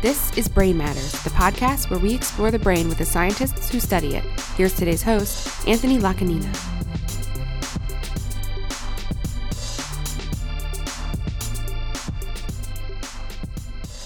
[0.00, 3.80] This is Brain Matters, the podcast where we explore the brain with the scientists who
[3.80, 4.22] study it.
[4.54, 6.48] Here's today's host, Anthony Lacanina.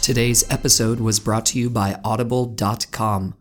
[0.01, 3.35] Today's episode was brought to you by Audible.com.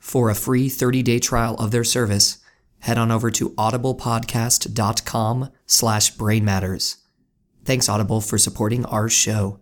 [0.00, 2.38] For a free 30-day trial of their service,
[2.80, 6.96] head on over to audiblepodcast.com slash brainmatters.
[7.64, 9.60] Thanks, Audible, for supporting our show.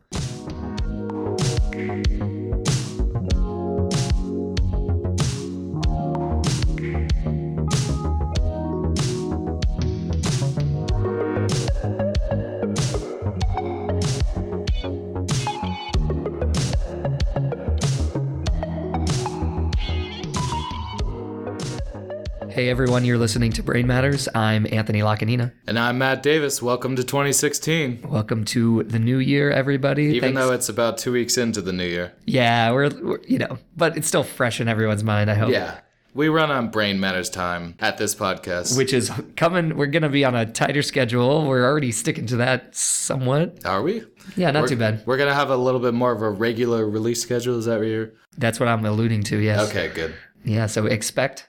[22.80, 24.26] Everyone, you're listening to Brain Matters.
[24.34, 25.52] I'm Anthony Lacanina.
[25.66, 26.62] And I'm Matt Davis.
[26.62, 28.06] Welcome to 2016.
[28.08, 30.04] Welcome to the new year, everybody.
[30.04, 32.14] Even Thanks- though it's about two weeks into the new year.
[32.24, 35.30] yeah, we're, we're you know, but it's still fresh in everyone's mind.
[35.30, 35.50] I hope.
[35.50, 35.80] Yeah.
[36.14, 38.78] We run on Brain Matters time at this podcast.
[38.78, 39.76] Which is coming.
[39.76, 41.46] We're gonna be on a tighter schedule.
[41.46, 43.58] We're already sticking to that somewhat.
[43.66, 44.04] Are we?
[44.36, 45.02] Yeah, not we're, too bad.
[45.04, 47.58] We're going to have a little bit more of a regular release schedule.
[47.58, 48.12] Is that what you're?
[48.38, 49.36] That's what I'm alluding to.
[49.36, 49.68] Yes.
[49.68, 50.14] Okay, good.
[50.44, 50.66] Yeah.
[50.66, 51.46] So expect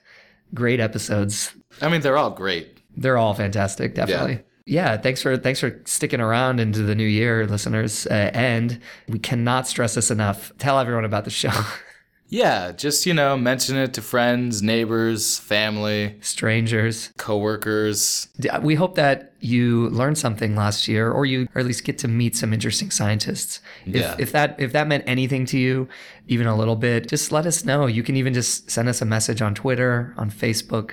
[0.54, 1.54] great episodes.
[1.80, 2.78] I mean, they're all great.
[2.96, 3.94] They're all fantastic.
[3.94, 4.40] Definitely.
[4.66, 4.92] Yeah.
[4.92, 8.06] yeah thanks for thanks for sticking around into the new year, listeners.
[8.06, 10.52] Uh, and we cannot stress this enough.
[10.58, 11.50] Tell everyone about the show.
[12.32, 17.12] Yeah, just, you know, mention it to friends, neighbors, family, Strangers.
[17.18, 18.28] coworkers.
[18.50, 21.98] Uh, we hope that you learned something last year, or you, or at least get
[21.98, 23.60] to meet some interesting scientists.
[23.84, 24.16] If, Yeah.
[24.18, 25.88] if that if that meant anything to you,
[26.26, 27.86] even a little bit, just let us know.
[27.86, 30.92] You can even just send us a message on Twitter, on Facebook,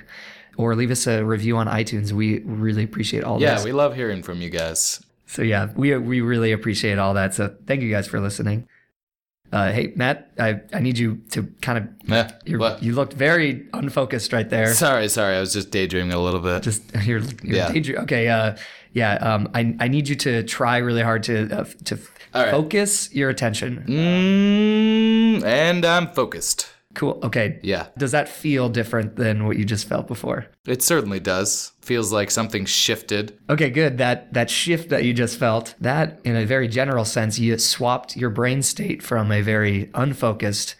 [0.58, 2.12] or leave us a review on iTunes.
[2.12, 3.64] We really appreciate all Yeah, this.
[3.64, 5.02] we love hearing from you guys.
[5.26, 7.32] so yeah, we we really appreciate all that.
[7.34, 8.66] So thank you guys for listening.
[9.52, 12.82] Uh, hey Matt, I, I need you to kind of you're, what?
[12.82, 14.72] you looked very unfocused right there.
[14.74, 15.34] Sorry, sorry.
[15.36, 16.62] I was just daydreaming a little bit.
[16.62, 17.72] just you're, you're Yeah.
[17.72, 18.56] daydream- okay uh
[18.92, 21.96] yeah um i i need you to try really hard to uh, to
[22.34, 22.50] right.
[22.50, 26.68] focus your attention Mm, and I'm focused.
[27.00, 27.86] Cool okay Yeah.
[28.02, 31.72] does that feel different than what you just felt before It certainly does.
[31.80, 33.24] Feels like something shifted.
[33.48, 37.38] okay good that that shift that you just felt that in a very general sense
[37.38, 40.76] you swapped your brain state from a very unfocused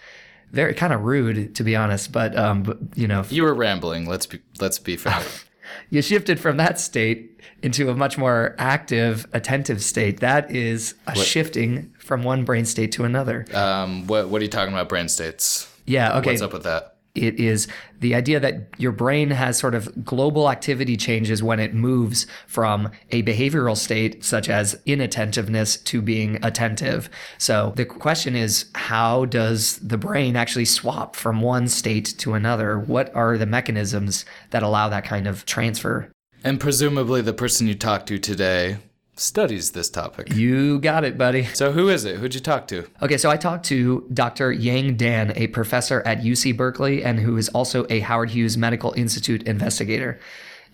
[0.53, 4.03] very kind of rude to be honest but um but, you know You were rambling.
[4.06, 5.22] Let's be let's be fair.
[5.91, 11.14] you shifted from that state into a much more active attentive state that is a
[11.14, 14.88] shifting from one brain state to another um, what what are you talking about?
[14.88, 15.69] Brain states.
[15.86, 16.30] Yeah, okay.
[16.30, 16.96] What's up with that?
[17.14, 17.66] It is
[17.98, 22.88] the idea that your brain has sort of global activity changes when it moves from
[23.10, 27.10] a behavioral state, such as inattentiveness, to being attentive.
[27.36, 32.78] So the question is, how does the brain actually swap from one state to another?
[32.78, 36.12] What are the mechanisms that allow that kind of transfer?
[36.44, 38.78] And presumably the person you talked to today
[39.20, 40.32] studies this topic.
[40.34, 41.44] You got it, buddy.
[41.44, 42.16] So who is it?
[42.16, 42.86] Who'd you talk to?
[43.03, 44.50] Okay, so I talked to Dr.
[44.50, 48.92] Yang Dan, a professor at UC Berkeley and who is also a Howard Hughes Medical
[48.92, 50.19] Institute investigator.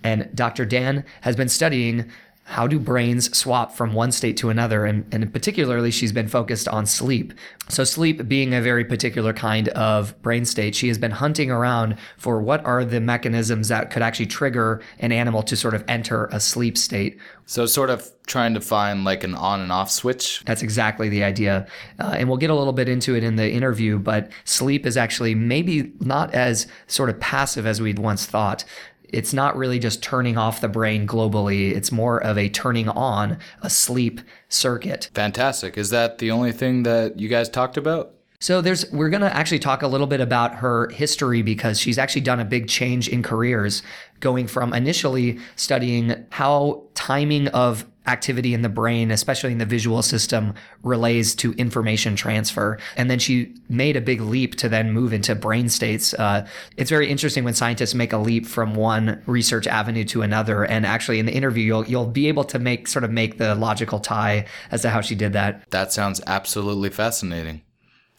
[0.05, 0.65] And Dr.
[0.65, 2.11] Dan has been studying
[2.49, 6.69] how do brains swap from one state to another, and, and particularly she's been focused
[6.69, 7.35] on sleep.
[7.69, 11.97] So sleep being a very particular kind of brain state, she has been hunting around
[12.17, 16.27] for what are the mechanisms that could actually trigger an animal to sort of enter
[16.27, 17.19] a sleep state.
[17.47, 20.45] So sort of trying to find like an on and off switch.
[20.47, 21.67] That's exactly the idea.
[21.99, 24.97] Uh, and we'll get a little bit into it in the interview, but sleep is
[24.97, 28.65] actually maybe not as sort of passive as we'd once thought.
[29.09, 33.39] It's not really just turning off the brain globally, it's more of a turning on
[33.63, 35.11] a sleep circuit.
[35.15, 35.79] Fantastic.
[35.79, 38.13] Is that the only thing that you guys talked about?
[38.41, 41.99] So there's we're going to actually talk a little bit about her history because she's
[41.99, 43.83] actually done a big change in careers
[44.21, 50.03] going from initially studying how timing of activity in the brain, especially in the visual
[50.03, 52.79] system, relays to information transfer.
[52.97, 56.15] And then she made a big leap to then move into brain states.
[56.15, 60.65] Uh, it's very interesting when scientists make a leap from one research avenue to another.
[60.65, 63.55] And actually, in the interview, you'll you'll be able to make sort of make the
[63.55, 65.69] logical tie as to how she did that.
[65.71, 67.63] That sounds absolutely fascinating.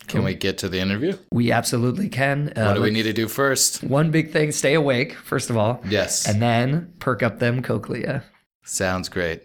[0.08, 1.18] Can we get to the interview?
[1.34, 2.54] We absolutely can.
[2.56, 3.84] Uh, What do we need to do first?
[3.84, 5.82] One big thing, stay awake, first of all.
[5.90, 6.26] Yes.
[6.26, 8.24] And then perk up them cochlea.
[8.64, 9.42] Sounds great.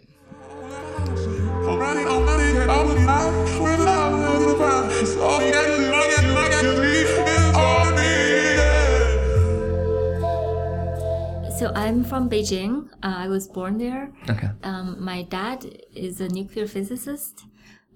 [11.63, 12.89] So I'm from Beijing.
[13.01, 14.11] Uh, I was born there.
[14.29, 14.49] Okay.
[14.63, 15.65] Um, my dad
[15.95, 17.45] is a nuclear physicist.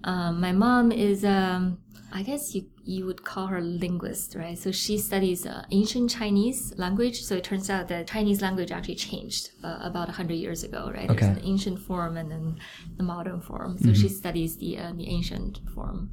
[0.04, 1.76] Um, my mom is um,
[2.10, 4.56] I guess you you would call her linguist, right?
[4.58, 7.20] So she studies uh, ancient Chinese language.
[7.20, 11.10] So it turns out that Chinese language actually changed uh, about hundred years ago, right?
[11.10, 11.26] Okay.
[11.26, 12.58] There's an ancient form and then
[12.96, 13.76] the modern form.
[13.76, 16.08] So she studies the uh, the ancient form.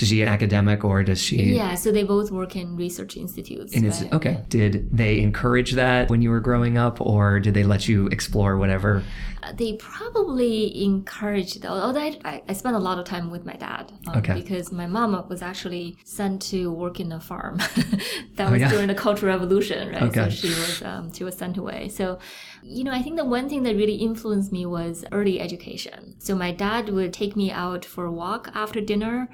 [0.00, 1.36] Is she an academic or does she?
[1.54, 1.74] Yeah.
[1.74, 3.74] So they both work in research institutes.
[3.74, 4.12] And right?
[4.14, 4.44] okay.
[4.48, 8.56] Did they encourage that when you were growing up, or did they let you explore
[8.56, 9.02] whatever?
[9.42, 13.54] Uh, they probably encouraged although I, I, I spent a lot of time with my
[13.54, 14.34] dad um, Okay.
[14.34, 17.56] because my mom was actually sent to work in a farm
[18.36, 18.70] that was Oh, yeah.
[18.70, 20.24] during the cultural revolution right Okay.
[20.24, 22.18] so she was um, she was sent away so
[22.62, 26.36] you know i think the one thing that really influenced me was early education so
[26.36, 29.28] my dad would take me out for a walk after dinner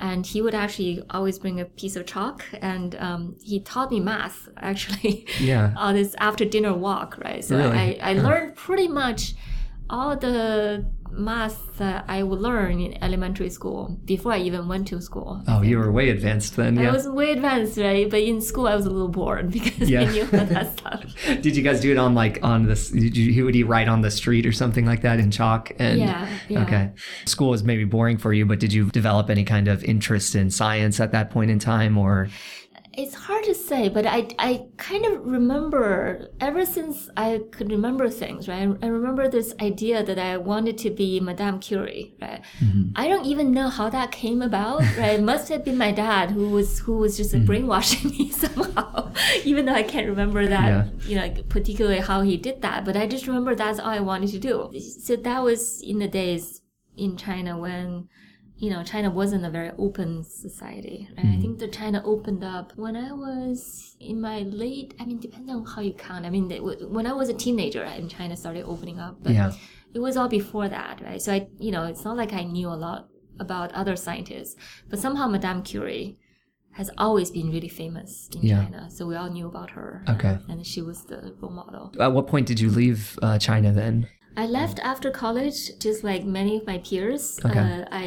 [0.00, 4.00] and he would actually always bring a piece of chalk and um, he taught me
[4.00, 5.72] math actually Yeah.
[5.76, 7.44] on this after dinner walk, right?
[7.44, 7.76] So Really?
[8.00, 9.34] I, I learned pretty much
[9.88, 15.00] all the math that I would learn in elementary school before I even went to
[15.00, 15.42] school.
[15.48, 16.76] Oh, you were way advanced then.
[16.76, 16.88] Yeah.
[16.88, 18.08] I was way advanced, right?
[18.08, 20.02] But in school, I was a little bored because Yeah.
[20.02, 21.04] I knew all that stuff.
[21.40, 22.90] Did you guys do it on like on this?
[22.90, 25.72] Did you, would he write on the street or something like that in chalk?
[25.78, 26.62] And Yeah, yeah.
[26.62, 26.90] okay,
[27.26, 30.50] school was maybe boring for you, but did you develop any kind of interest in
[30.50, 32.28] science at that point in time, or
[32.92, 38.08] It's hard to say, but I, I kind of remember ever since I could remember
[38.08, 38.68] things, right?
[38.82, 42.42] I remember this idea that I wanted to be Madame Curie, right?
[42.58, 42.90] Mm-hmm.
[42.96, 45.20] I don't even know how that came about, right?
[45.20, 47.44] It must have been my dad who was who was just mm-hmm.
[47.44, 49.12] brainwashing me somehow,
[49.44, 50.88] even though I can't remember that, Yeah.
[51.08, 52.84] you know, like particularly how he did that.
[52.84, 54.72] But I just remember that's all I wanted to do.
[54.80, 56.60] So that was in the days
[56.96, 58.08] in China when
[58.62, 60.98] you know, China wasn't a very open society.
[61.16, 61.34] Right?
[61.34, 64.90] I think that China opened up when I was in my late.
[65.00, 66.26] I mean, depending on how you count.
[66.26, 66.46] I mean,
[66.96, 69.14] when I was a teenager, right, and China started opening up.
[69.24, 69.52] But Yeah.
[69.96, 71.20] it was all before that, right?
[71.24, 73.00] So I, you know, it's not like I knew a lot
[73.46, 74.54] about other scientists,
[74.90, 76.18] but somehow Madame Curie
[76.72, 78.64] has always been really famous in Yeah.
[78.64, 78.90] China.
[78.90, 80.04] So we all knew about her.
[80.14, 80.34] Okay.
[80.50, 81.84] and she was the role model.
[81.98, 84.06] at what point did you leave uh, China then?
[84.36, 87.40] I left after college, just like many of my peers.
[87.44, 87.58] Okay.
[87.58, 88.04] Uh, I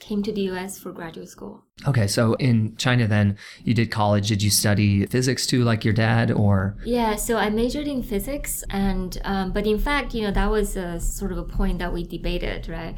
[0.00, 1.62] came to the US for graduate school.
[1.86, 4.28] Okay, so in China then you did college.
[4.28, 8.64] Did you study physics too, like your dad, or Yeah, so I majored in physics,
[8.70, 11.92] and um, but in fact, you know, that was a sort of a point that
[11.92, 12.96] we debated, right?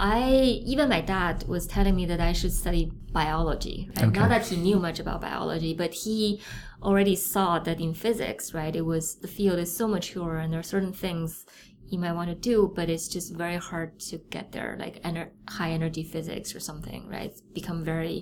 [0.00, 3.90] I even my dad was telling me that I should study biology.
[3.96, 4.06] Right?
[4.06, 4.20] Okay.
[4.20, 6.40] Not that he knew much about biology, but he
[6.82, 8.74] already saw that in physics, right?
[8.74, 11.46] It was the field is so mature, and there are certain things
[11.94, 15.34] you might want to do, but it's just very hard to get there, like ener-
[15.58, 17.28] high energy physics or something, right?
[17.30, 18.18] It's become very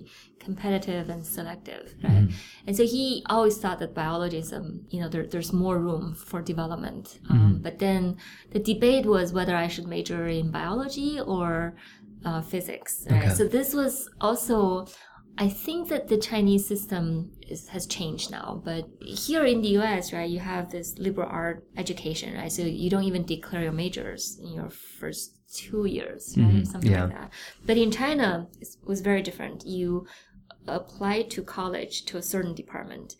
[0.46, 2.26] competitive and selective, right?
[2.66, 3.04] And so he
[3.34, 7.04] always thought that biology is, um, you know, there, there's more room for development.
[7.30, 8.02] Um, But then
[8.54, 11.74] the debate was whether I should major in biology or
[12.28, 13.24] uh, physics, right?
[13.24, 13.34] Okay.
[13.38, 13.94] So this was
[14.28, 14.58] also
[15.38, 17.04] I think that the Chinese system
[17.52, 21.64] is, has changed now, but here in the US, right, you have this liberal art
[21.76, 22.50] education, right?
[22.50, 26.46] So you don't even declare your majors in your first two years, right?
[26.48, 26.64] Mm-hmm.
[26.64, 27.04] Something yeah.
[27.04, 27.30] like that.
[27.66, 29.66] But in China, it was very different.
[29.66, 30.06] You
[30.66, 33.16] apply to college to a certain department.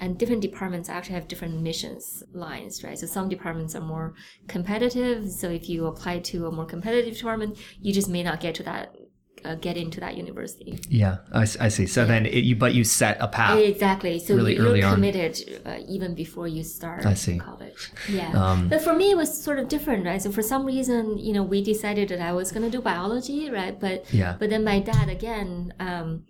[0.00, 2.98] And different departments actually have different admissions lines, right?
[2.98, 4.14] So some departments are more
[4.48, 5.30] competitive.
[5.30, 8.64] So if you apply to a more competitive department, you just may not get to
[8.64, 8.96] that,
[9.44, 10.78] uh, get into that university.
[10.88, 11.86] yeah, I, I see.
[11.86, 13.58] So then, it, you but you set a path.
[13.58, 14.18] Exactly.
[14.18, 14.94] So really you're early on.
[14.94, 17.38] committed uh, even before you start I see.
[17.38, 17.90] college.
[18.08, 18.30] Yeah.
[18.32, 20.20] Um, but for me, it was sort of different, right?
[20.22, 23.50] So for some reason, you know, we decided that I was going to do biology,
[23.50, 23.78] right?
[23.78, 24.36] But Yeah.
[24.38, 26.24] but then my dad again, um,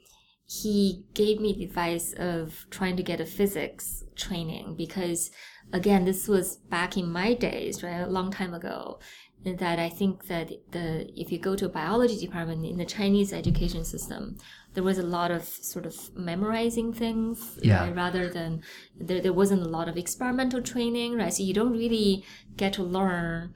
[0.47, 5.30] he gave me the advice of trying to get a physics training because
[5.73, 8.00] again, this was back in my days, right?
[8.00, 8.99] A long time ago.
[9.44, 13.30] That I think that the if you go to a biology department in the Chinese
[13.32, 14.38] education system,
[14.72, 17.84] there was a lot of sort of memorizing things Yeah.
[17.84, 18.62] right, rather than
[18.98, 21.32] there, there wasn't a lot of experimental training, right?
[21.32, 22.24] So you don't really
[22.56, 23.54] get to learn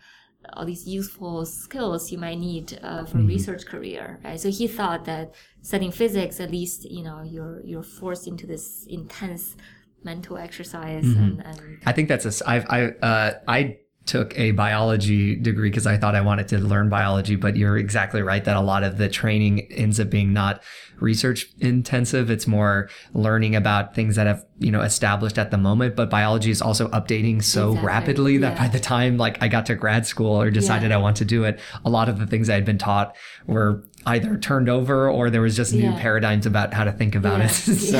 [0.52, 4.38] all these useful skills you might need uh, for a research career, right?
[4.40, 8.86] So he thought that studying physics, at least you know you're you're forced into this
[8.88, 9.56] intense
[10.04, 12.48] mental exercise and, and I think that's a.
[12.48, 13.78] I've, I uh, I
[14.08, 18.22] took a biology degree because I thought I wanted to learn biology, but you're exactly
[18.22, 20.62] right that a lot of the training ends up being not
[20.98, 22.28] research intensive.
[22.30, 25.94] It's more learning about things that have you know established at the moment.
[25.94, 27.86] But biology is also updating so Exactly.
[27.86, 28.62] rapidly that Yeah.
[28.64, 30.96] by the time like I got to grad school or decided Yeah.
[30.96, 33.14] I want to do it, a lot of the things I had been taught
[33.46, 36.00] were either turned over or there was just new Yeah.
[36.00, 37.50] paradigms about how to think about it.
[37.92, 37.98] so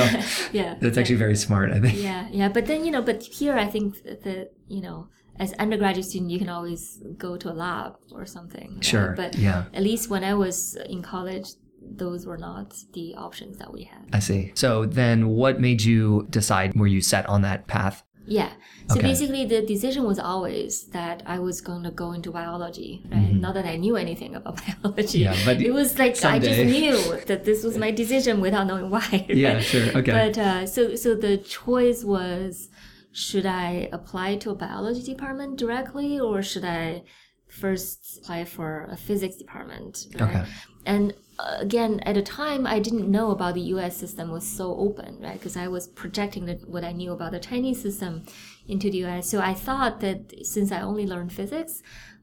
[0.51, 2.01] yeah, that's actually very smart, I think.
[2.01, 2.49] Yeah, yeah.
[2.49, 5.07] But then, you know, but here I think that you know,
[5.39, 8.75] as undergraduate student, you can always go to a lab or something.
[8.75, 8.85] right?
[8.85, 9.65] Sure, But yeah.
[9.73, 11.47] at least when I was in college,
[11.81, 14.03] those were not the options that we had.
[14.11, 14.51] I see.
[14.55, 18.03] So then what made you decide were you set on that path?
[18.25, 18.51] Yeah.
[18.89, 19.07] So Okay.
[19.07, 23.33] basically, the decision was always that I was going to go into biology, right?
[23.33, 25.23] Not that I knew anything about biology.
[25.23, 25.33] Mm-hmm.
[25.33, 28.89] Yeah, but it was like I just knew that this was my decision without knowing
[28.91, 29.07] why.
[29.11, 29.29] right?
[29.29, 29.87] Yeah, sure.
[29.99, 30.11] Okay.
[30.11, 32.69] But uh, so so the choice was
[33.11, 37.03] should I apply to a biology department directly or should I
[37.47, 40.07] first apply for a physics department?
[40.19, 40.35] right?
[40.35, 40.45] Okay.
[40.85, 43.97] And uh, again, at the time, I didn't know about the U.S.
[43.97, 45.33] system was so open, right?
[45.33, 48.23] Because I was projecting the, what I knew about the Chinese system
[48.67, 49.29] into the U.S.
[49.29, 51.81] So I thought that since I only learned physics,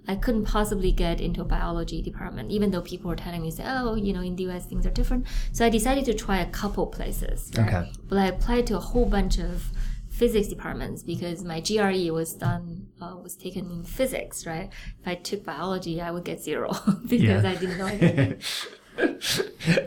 [0.09, 3.65] I couldn't possibly get into a biology department, even though people were telling me, say,
[3.67, 5.27] oh, you know, in the US things are different.
[5.53, 7.51] So I decided to try a couple places.
[7.57, 7.67] right?
[7.67, 7.93] Okay.
[8.09, 9.73] But I applied to a whole bunch of
[10.19, 14.69] physics departments because my GRE was done, uh, was taken in physics, right?
[15.01, 16.71] If I took biology, I would get zero
[17.07, 17.45] because.
[17.45, 18.41] I didn't know anything.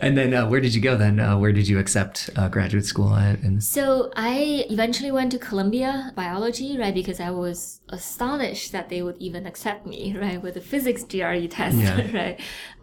[0.01, 1.19] and then uh, where did you go then?
[1.19, 3.39] Uh, where did you accept uh, graduate school at?
[3.39, 6.93] And So I eventually went to Columbia Biology, right?
[6.93, 11.47] Because I was astonished that they would even accept me, right, with a physics GRE
[11.47, 12.11] test, Yeah.
[12.15, 12.39] right?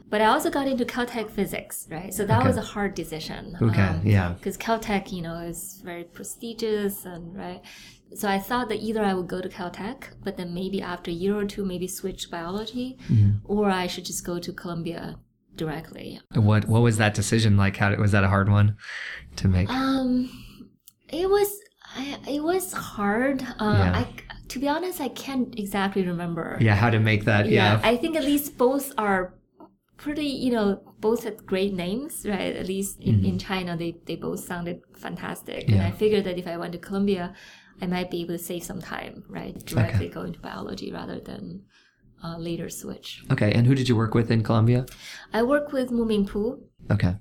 [0.08, 2.14] But I also got into Caltech physics, right?
[2.14, 2.46] So that Okay.
[2.48, 3.56] was a hard decision.
[3.60, 4.34] Okay, yeah.
[4.38, 7.60] Because Caltech, you know, is very prestigious and right.
[8.14, 11.14] So I thought that either I would go to Caltech, but then maybe after a
[11.14, 13.30] year or two, maybe switch biology, Mm-hmm.
[13.44, 15.16] or I should just go to Columbia
[15.56, 16.20] directly.
[16.34, 17.76] what what was that decision like?
[17.78, 18.76] How was that a hard one
[19.36, 19.68] to make?
[19.70, 20.30] Um,
[21.08, 21.48] it was
[21.96, 23.42] I, it was hard.
[23.58, 23.98] Uh, Yeah.
[24.00, 24.06] I
[24.48, 26.56] to be honest, I can't exactly remember.
[26.60, 27.48] yeah, how to make that?
[27.48, 27.80] Yeah.
[27.82, 29.34] I think at least both are
[29.96, 30.26] pretty.
[30.26, 32.54] You know, both had great names, right?
[32.56, 35.86] At least in, in China, they they both sounded fantastic, and Mm-hmm.
[35.86, 37.34] I figured that if I went to Columbia,
[37.82, 39.54] I might be able to save some time, right?
[39.64, 41.62] Directly go into biology rather than.
[42.24, 43.22] Uh, later switch.
[43.30, 43.52] okay.
[43.52, 44.86] And who did you work with in Columbia?
[45.34, 46.58] I work with Muming Poo,
[46.90, 47.14] Okay.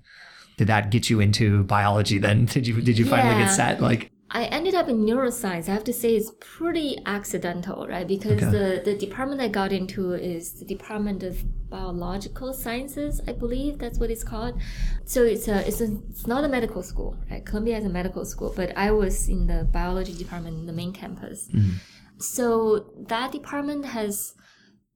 [0.57, 2.45] Did that get you into biology then?
[2.55, 3.81] Did you did you finally get set?
[3.81, 5.69] Like I ended up in neuroscience.
[5.69, 8.07] I have to say it's pretty accidental, right?
[8.07, 8.51] Because Okay.
[8.51, 13.99] the, the department I got into is the Department of Biological Sciences, I believe that's
[13.99, 14.59] what it's called.
[15.05, 17.45] So it's a it's a it's not a medical school, right?
[17.45, 20.91] Columbia is a medical school, but I was in the biology department in the main
[20.91, 21.47] campus.
[21.53, 21.77] Mm-hmm.
[22.19, 24.33] So that department has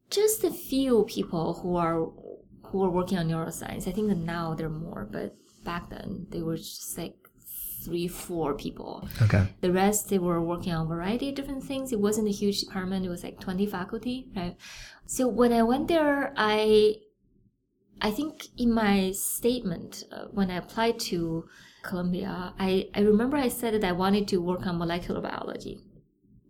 [0.09, 2.07] just a few people who are
[2.67, 3.88] who are working on neuroscience.
[3.88, 7.15] I think that now there are more, but back then they were just like
[7.83, 9.07] three, four people.
[9.21, 9.48] okay.
[9.62, 11.91] The rest they were working on a variety of different things.
[11.91, 13.05] It wasn't a huge department.
[13.05, 14.55] It was like 20 faculty, right?
[15.05, 16.95] So when I went there, I
[18.01, 21.45] I think in my statement uh, when I applied to
[21.83, 25.81] Columbia, I, I remember I said that I wanted to work on molecular biology.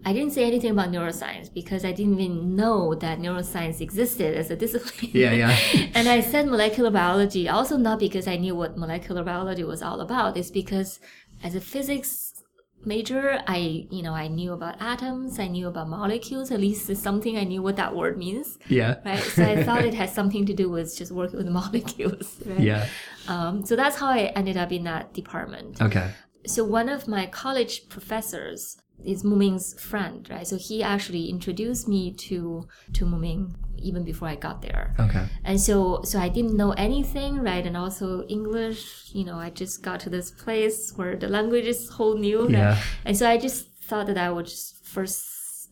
[0.06, 4.50] I didn't say anything about neuroscience because I didn't even know that neuroscience existed as
[4.50, 5.12] a discipline.
[5.13, 5.58] Yeah, yeah.
[5.94, 10.00] and I said molecular biology also not because I knew what molecular biology was all
[10.00, 10.38] about.
[10.38, 11.00] It's because
[11.44, 12.44] as a physics
[12.86, 16.50] major, I you know I knew about atoms, I knew about molecules.
[16.50, 18.96] At least it's something I knew what that word means, Yeah.
[19.06, 19.20] right?
[19.22, 22.60] So I thought it had something to do with just working with molecules, right?
[22.62, 22.88] Yeah.
[23.27, 25.82] Um, so that's how I ended up in that department.
[25.82, 26.12] Okay.
[26.48, 30.48] So one of my college professors is Muming's friend, right?
[30.48, 34.94] So he actually introduced me to to Muming even before I got there.
[35.00, 35.25] Okay.
[35.44, 37.65] And so so I didn't know anything, right?
[37.65, 41.89] And also English, you know, I just got to this place where the language is
[41.89, 42.44] whole new.
[42.44, 42.51] right?
[42.51, 42.77] Yeah.
[43.06, 45.25] And so I just thought that I would just first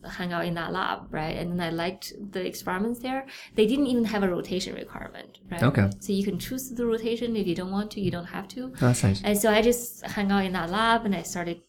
[0.08, 1.36] hang out in that lab, right?
[1.36, 3.26] And then I liked the experiments there.
[3.54, 5.62] They didn't even have a rotation requirement, right?
[5.62, 5.90] Okay.
[5.98, 8.72] So you can choose the rotation if you don't want to, you don't have to.
[8.78, 9.20] That's nice.
[9.24, 11.62] And so I just hung out in that lab and I started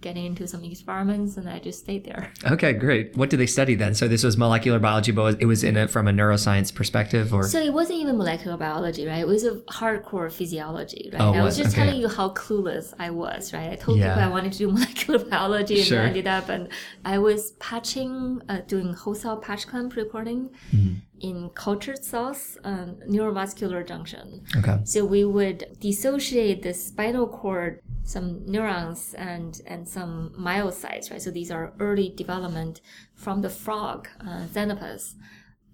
[0.00, 2.32] getting into some experiments and I just stayed there.
[2.56, 3.16] Okay, great.
[3.16, 3.94] What did they study then?
[3.94, 7.44] So this was molecular biology, but it was in it from a neuroscience perspective, or
[7.44, 9.18] So it wasn't even molecular biology, right?
[9.18, 11.20] It was a hardcore physiology, right?
[11.22, 11.64] Oh, I was what?
[11.64, 11.84] just Okay.
[11.86, 13.70] telling you how clueless I was, right?
[13.72, 14.08] I told Yeah.
[14.14, 16.02] people I wanted to do molecular biology and Sure.
[16.02, 16.68] I ended up and
[17.04, 20.50] I was patching, uh, doing whole cell patch clamp recording.
[20.74, 20.94] Mm-hmm.
[21.30, 24.42] in cultured cells, um, neuromuscular junction.
[24.58, 31.20] okay, So we would dissociate the spinal cord, some neurons and and some myocytes, right?
[31.20, 32.80] So these are early development
[33.14, 35.14] from the frog, uh, Xenopus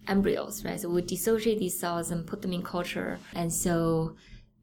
[0.08, 0.80] embryos, right?
[0.80, 4.16] So we dissociate these cells and put them in culture, and so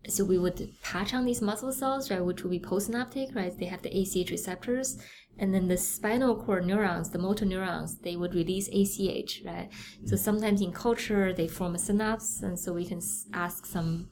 [0.07, 3.57] so we would patch on these muscle cells, right, which would be postsynaptic, right?
[3.57, 4.97] They have the ACH receptors,
[5.37, 9.69] and then the spinal cord neurons, the motor neurons, they would release ACH, right?
[10.05, 13.01] So sometimes in culture they form a synapse, and so we can
[13.33, 14.09] ask some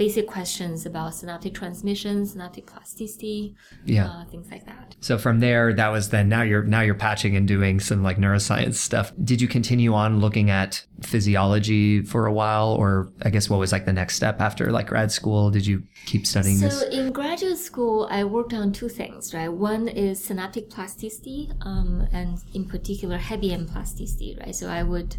[0.00, 3.54] basic questions about synaptic transmission, synaptic plasticity,
[3.84, 4.06] Yeah.
[4.08, 4.96] uh, things like that.
[5.00, 8.16] So from there, that was then now you're now you're patching and doing some like
[8.16, 9.12] neuroscience stuff.
[9.22, 10.70] Did you continue on looking at
[11.02, 14.86] physiology for a while, or I guess what was like the next step after like
[14.86, 15.50] grad school?
[15.50, 16.80] Did you keep studying So this?
[16.80, 19.52] So in graduate school, I worked on two things, right?
[19.52, 24.54] One is synaptic plasticity, um, and in particular Hebbian plasticity, right?
[24.54, 25.10] So I would,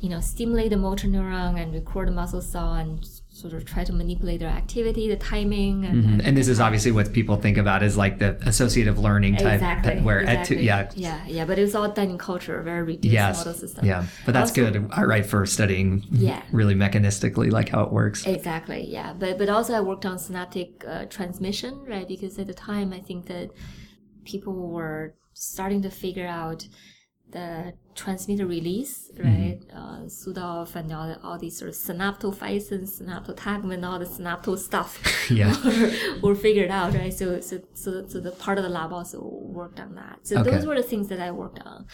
[0.00, 3.82] you know, stimulate the motor neuron and record the muscle cell and sort of try
[3.82, 6.20] to manipulate their activity, the timing, and, Mhm.
[6.26, 10.00] And this is obviously what people think about as like the associative learning type, exactly
[10.00, 10.56] where at exactly.
[10.58, 11.44] two, yeah, yeah, yeah.
[11.44, 13.84] But it was all done in culture, very reduced yes, model system.
[13.86, 14.04] yeah.
[14.24, 16.42] But that's Also- good, right, for studying Yeah.
[16.52, 18.24] really mechanistically like how it works.
[18.24, 19.12] Exactly, yeah.
[19.18, 22.06] But but also I worked on synaptic uh, transmission, right?
[22.06, 23.50] Because at the time I think that
[24.24, 26.68] people were starting to figure out
[27.34, 29.58] the transmitter release, right?
[29.80, 34.92] Uh, Südhof and all, all these sort of synaptophysin, synaptotagmin, all the synapto stuff
[35.40, 35.54] Yeah.
[35.64, 35.90] were,
[36.30, 37.12] were figured out, right?
[37.20, 39.18] So, so, so, so the part of the lab also
[39.60, 40.16] worked on that.
[40.28, 40.50] So Okay.
[40.50, 41.86] those were the things that I worked on.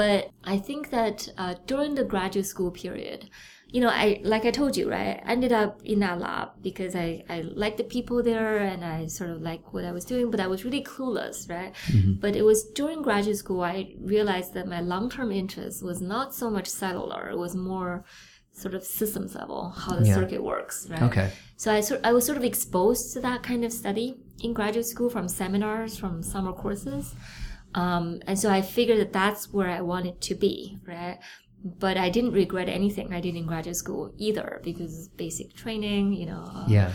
[0.00, 3.28] But I think that uh, during the graduate school period,
[3.70, 5.20] you know, I like I told you, right?
[5.24, 9.06] I ended up in that lab because I I liked the people there and I
[9.06, 11.72] sort of liked what I was doing, but I was really clueless, right?
[12.20, 16.34] But it was during graduate school I realized that my long term interest was not
[16.34, 18.04] so much cellular; it was more
[18.52, 20.14] sort of systems level, how the Yeah.
[20.14, 21.02] circuit works, right?
[21.02, 21.30] Okay.
[21.56, 24.08] So I sort I was sort of exposed to that kind of study
[24.44, 27.14] in graduate school from seminars, from summer courses.
[27.74, 31.18] Um, and so I figured that that's where I wanted to be, right?
[31.64, 36.26] But I didn't regret anything I did in graduate school either because basic training, you
[36.26, 36.44] know.
[36.54, 36.92] uh, Yeah.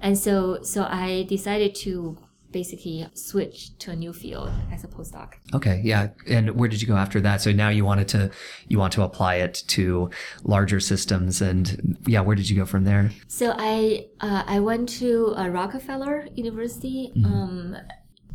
[0.00, 2.16] And so, so I decided to
[2.52, 5.32] basically switch to a new field as a postdoc.
[5.52, 6.08] Okay, yeah.
[6.28, 7.40] And where did you go after that?
[7.42, 8.30] So now you wanted to
[8.68, 10.08] you want to apply it to
[10.44, 13.10] larger systems and yeah, where did you go from there?
[13.26, 17.12] So I uh, I went to uh, Rockefeller University.
[17.24, 17.76] Um,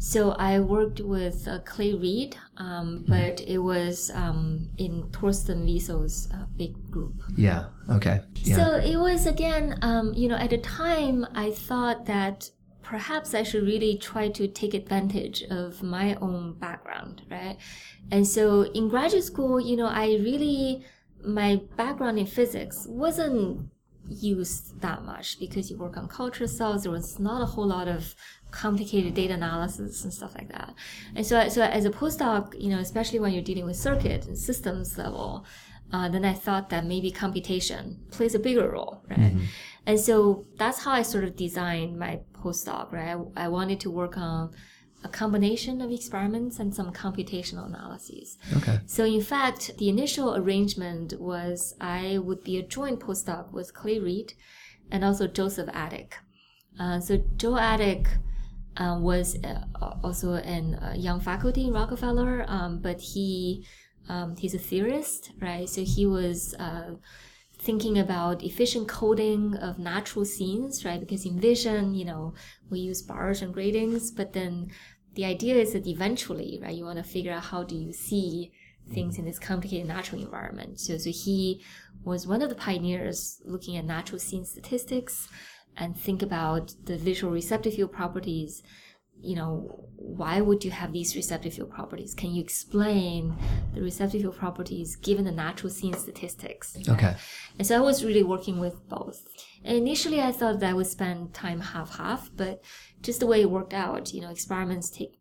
[0.01, 6.27] so I worked with uh, Clay Reid, um, but it was um, in Torsten Wiesel's
[6.33, 7.13] uh, big group.
[7.37, 7.65] Yeah.
[7.87, 8.21] Okay.
[8.37, 8.55] Yeah.
[8.55, 12.49] So it was again, um, you know, at the time I thought that
[12.81, 17.57] perhaps I should really try to take advantage of my own background, right?
[18.09, 20.83] And so in graduate school, you know, I really,
[21.23, 23.69] my background in physics wasn't
[24.09, 26.83] used that much because you work on culture cells.
[26.83, 28.15] There was not a whole lot of
[28.51, 30.73] complicated data analysis and stuff like that.
[31.15, 34.37] And so, so as a postdoc, you know, especially when you're dealing with circuit and
[34.37, 35.45] systems level,
[35.93, 39.33] uh, then I thought that maybe computation plays a bigger role, right?
[39.85, 43.17] And so that's how I sort of designed my postdoc, right?
[43.35, 44.51] I, I wanted to work on
[45.03, 48.37] a combination of experiments and some computational analyses.
[48.57, 48.79] okay.
[48.85, 53.99] So in fact, the initial arrangement was I would be a joint postdoc with Clay
[53.99, 54.33] Reid
[54.91, 56.13] and also Joseph Atick.
[56.79, 58.07] Uh, so Joe Atick
[58.77, 59.63] uh, was uh,
[60.03, 63.65] also a uh, young faculty in Rockefeller, um, but he
[64.09, 65.69] um, he's a theorist, right?
[65.69, 66.95] So he was uh,
[67.59, 70.99] thinking about efficient coding of natural scenes, right?
[70.99, 72.33] Because in vision, you know,
[72.69, 74.71] we use bars and gratings, but then
[75.13, 78.51] the idea is that eventually, right, you want to figure out how do you see
[78.93, 80.79] things in this complicated natural environment.
[80.79, 81.63] So, so he
[82.03, 85.29] was one of the pioneers looking at natural scene statistics
[85.77, 88.63] and think about the visual receptive field properties.
[89.23, 92.15] You know, why would you have these receptive field properties?
[92.15, 93.35] Can you explain
[93.73, 96.75] the receptive field properties given the natural scene statistics?
[96.89, 97.15] Okay.
[97.57, 99.27] And so I was really working with both.
[99.63, 102.63] And initially I thought that I would spend time half half, but
[103.01, 105.19] just the way it worked out, you know, experiments take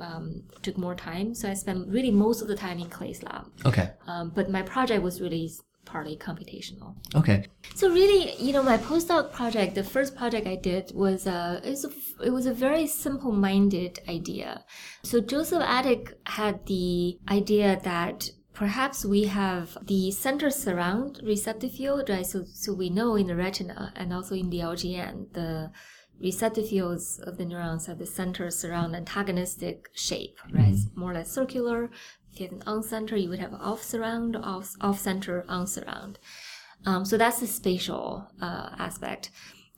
[0.00, 1.34] um, took more time.
[1.34, 3.50] So I spent really most of the time in Clay's lab.
[3.66, 3.90] Okay.
[4.06, 5.50] Um, but my project was really
[5.84, 6.94] partly computational.
[7.14, 7.46] Okay.
[7.74, 11.70] So really, you know, my postdoc project, the first project I did was uh, it
[11.70, 14.64] was a, it was a very simple-minded idea.
[15.02, 22.08] So Joseph Atick had the idea that perhaps we have the center surround receptive field,
[22.08, 22.26] right?
[22.26, 25.70] So so we know in the retina and also in the LGN the
[26.20, 30.68] receptive fields of the neurons have the center surround antagonistic shape, right?
[30.68, 31.90] It's more or less circular.
[32.34, 36.18] If have an on center, you would have off surround, off off center, on surround.
[36.84, 39.30] Um, so that's the spatial uh, aspect.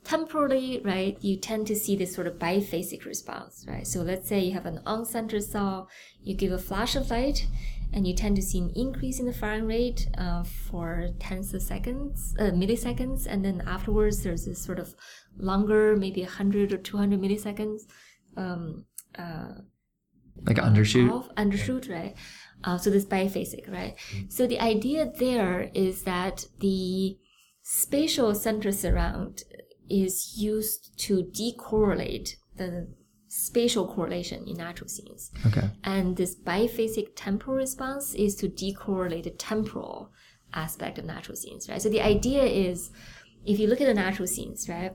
[0.03, 3.87] Temporally, right, you tend to see this sort of biphasic response, right?
[3.87, 5.89] So let's say you have an on-center cell,
[6.21, 7.47] you give a flash of light,
[7.91, 11.63] and you tend to see an increase in the firing rate uh, for tens of
[11.63, 14.93] seconds, uh, milliseconds, and then afterwards there's this sort of
[15.37, 17.81] longer, maybe 100 or 200 milliseconds
[18.37, 18.85] um,
[19.17, 19.53] uh,
[20.43, 21.11] Like undershoot.
[21.11, 22.15] off undershoot, right?
[22.63, 23.95] Uh, so this biphasic, right?
[24.29, 27.17] So the idea there is that the
[27.61, 29.43] spatial center surround
[29.89, 32.87] is used to decorrelate the
[33.27, 35.31] spatial correlation in natural scenes.
[35.45, 35.69] Okay.
[35.83, 40.11] And this biphasic temporal response is to decorrelate the temporal
[40.53, 41.81] aspect of natural scenes, right?
[41.81, 42.91] So the idea is
[43.45, 44.93] if you look at the natural scenes, right,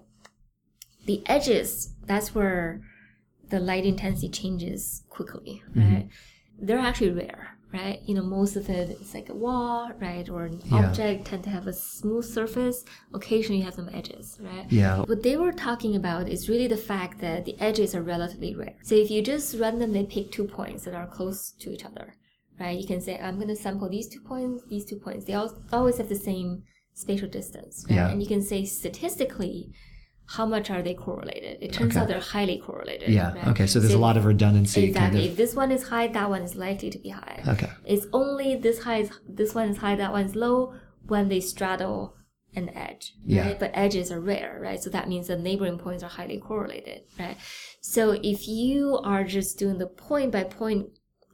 [1.07, 2.81] the edges, that's where
[3.51, 5.95] the light intensity changes quickly, mm-hmm.
[5.95, 6.09] right?
[6.59, 8.01] They're actually rare, right?
[8.05, 10.29] You know, most of it is like a wall, right?
[10.29, 10.89] Or an Yeah.
[10.89, 12.85] object tend to have a smooth surface.
[13.15, 14.67] Occasionally you have some edges, right?
[14.71, 15.03] Yeah.
[15.03, 18.77] What they were talking about is really the fact that the edges are relatively rare.
[18.83, 22.15] So if you just randomly pick two points that are close to each other,
[22.59, 22.79] right?
[22.79, 25.25] You can say, I'm going to sample these two points, these two points.
[25.25, 27.97] They all, always have the same spatial distance, right?
[27.97, 28.11] Yeah.
[28.11, 29.73] And you can say statistically,
[30.37, 31.59] how much are they correlated?
[31.61, 32.01] It turns Okay.
[32.01, 33.09] out they're highly correlated.
[33.09, 33.33] Yeah.
[33.35, 33.49] right?
[33.49, 33.67] Okay.
[33.67, 34.85] So there's a lot of redundancy.
[34.85, 35.21] Exactly.
[35.21, 37.43] Kind If this one is high, that one is likely to be high.
[37.49, 37.69] Okay.
[37.85, 40.75] It's only this high, is, this one is high, that one is low
[41.09, 42.15] when they straddle
[42.55, 43.15] an edge.
[43.25, 43.47] Yeah.
[43.49, 43.59] Right?
[43.59, 44.81] But edges are rare, right?
[44.81, 47.37] So that means the neighboring points are highly correlated, right?
[47.81, 50.91] So if you are just doing the point by point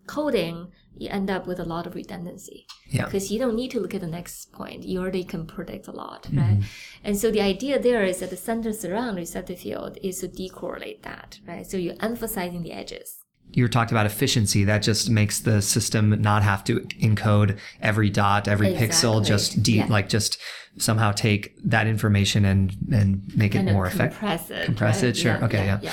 [0.06, 3.04] coding, you end up with a lot of redundancy Yeah.
[3.04, 4.84] because you don't need to look at the next point.
[4.84, 6.38] You already can predict a lot, Mm-hmm.
[6.38, 6.62] right?
[7.04, 11.02] And so the idea there is that the center surround receptive field is to decorrelate
[11.02, 11.66] that, right?
[11.66, 13.18] So you're emphasizing the edges.
[13.52, 14.64] You talked about efficiency.
[14.64, 19.24] That just makes the system not have to encode every dot, every pixel.
[19.24, 19.86] Just de- Yeah.
[19.86, 20.38] like just
[20.78, 24.18] somehow take that information and and make it kind of more effective.
[24.18, 24.64] compress it.
[24.66, 25.08] Compress right?
[25.10, 25.44] it, sure.
[25.44, 25.92] Okay, yeah.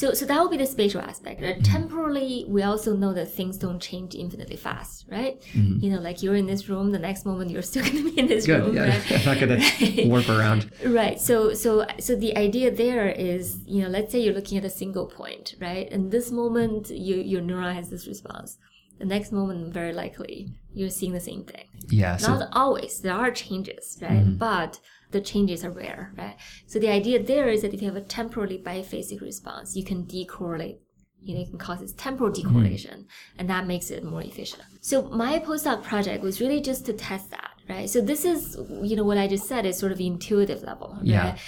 [0.00, 1.40] So, so that would be the spatial aspect.
[1.40, 1.60] Mm-hmm.
[1.60, 5.40] Uh, Temporally, we also know that things don't change infinitely fast, right?
[5.52, 5.84] Mm-hmm.
[5.84, 8.18] You know, like you're in this room, the next moment you're still going to be
[8.18, 8.60] in this Good.
[8.60, 8.88] room, Yeah.
[8.88, 9.12] right?
[9.18, 9.60] I'm not gonna
[10.12, 10.60] warp around.
[10.84, 11.20] Right.
[11.20, 14.70] So, so, so the idea there is, you know, let's say you're looking at a
[14.82, 15.86] single point, right?
[15.92, 18.58] And this moment, you, your neuron has this response.
[18.98, 20.36] The next moment, very likely,
[20.72, 21.66] you're seeing the same thing.
[21.88, 22.16] Yeah.
[22.16, 23.00] So Not always.
[23.00, 24.24] There are changes, right?
[24.38, 24.80] But
[25.14, 26.36] the changes are rare, right?
[26.66, 30.04] So the idea there is that if you have a temporally biphasic response, you can
[30.04, 30.78] decorrelate.
[31.20, 32.40] You know, you can cause this temporal hmm.
[32.40, 33.06] decorrelation,
[33.38, 34.64] and that makes it more efficient.
[34.82, 37.88] So my postdoc project was really just to test that, right?
[37.88, 41.24] So this is, you know, what I just said is sort of intuitive level, Yeah.
[41.24, 41.38] right?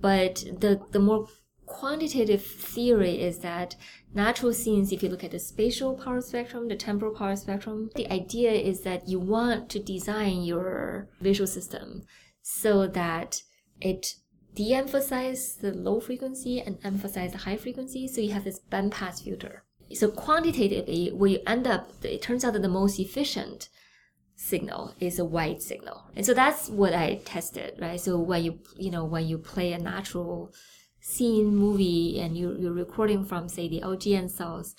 [0.00, 1.26] But the the more
[1.64, 3.74] quantitative theory is that
[4.14, 8.08] natural scenes, if you look at the spatial power spectrum, the temporal power spectrum, the
[8.20, 12.02] idea is that you want to design your visual system
[12.48, 13.42] so that
[13.80, 14.14] it
[14.54, 18.06] de-emphasize the low frequency and emphasize the high frequency.
[18.06, 19.64] So you have this bandpass filter.
[19.92, 23.68] So quantitatively, you end up, it turns out that the most efficient
[24.36, 26.04] signal is a white signal.
[26.14, 28.00] And so that's what I tested, right?
[28.00, 30.54] So when you, you know, when you play a natural
[31.00, 34.76] scene movie and you, you're recording from, say, the LGN cells,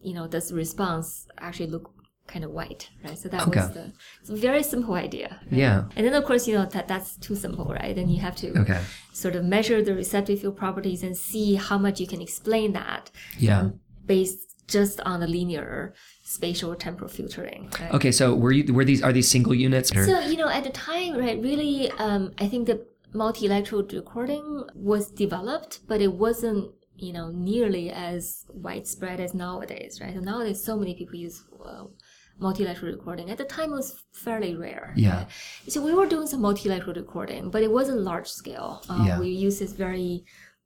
[0.00, 1.93] you know, does response actually look
[2.26, 3.18] kind of white, right?
[3.18, 3.60] So that Okay.
[3.60, 5.28] was the it's a very simple idea.
[5.50, 5.52] right?
[5.52, 5.84] yeah.
[5.96, 7.94] And then of course, you know, that that's too simple, right?
[7.94, 8.80] Then you have to Okay.
[9.12, 13.10] sort of measure the receptive field properties and see how much you can explain that
[13.38, 13.70] Yeah.
[14.06, 17.68] based just on the linear spatial temporal filtering.
[17.80, 17.92] Right?
[17.94, 18.12] Okay.
[18.12, 19.94] So were you were these are these single units?
[19.94, 22.78] Or- So, you know, at the time, right, really, um, I think the
[23.12, 30.14] multi-electrode recording was developed, but it wasn't, you know, nearly as widespread as nowadays, right?
[30.14, 31.84] So nowadays, so many people use uh,
[32.38, 33.30] multi-electrode recording.
[33.30, 34.92] At the time, it was fairly rare.
[34.96, 35.16] Yeah.
[35.18, 35.26] right?
[35.68, 38.82] So we were doing some multi-electrode recording, but it wasn't large scale.
[38.88, 39.20] Uh, Yeah.
[39.20, 40.24] We used this very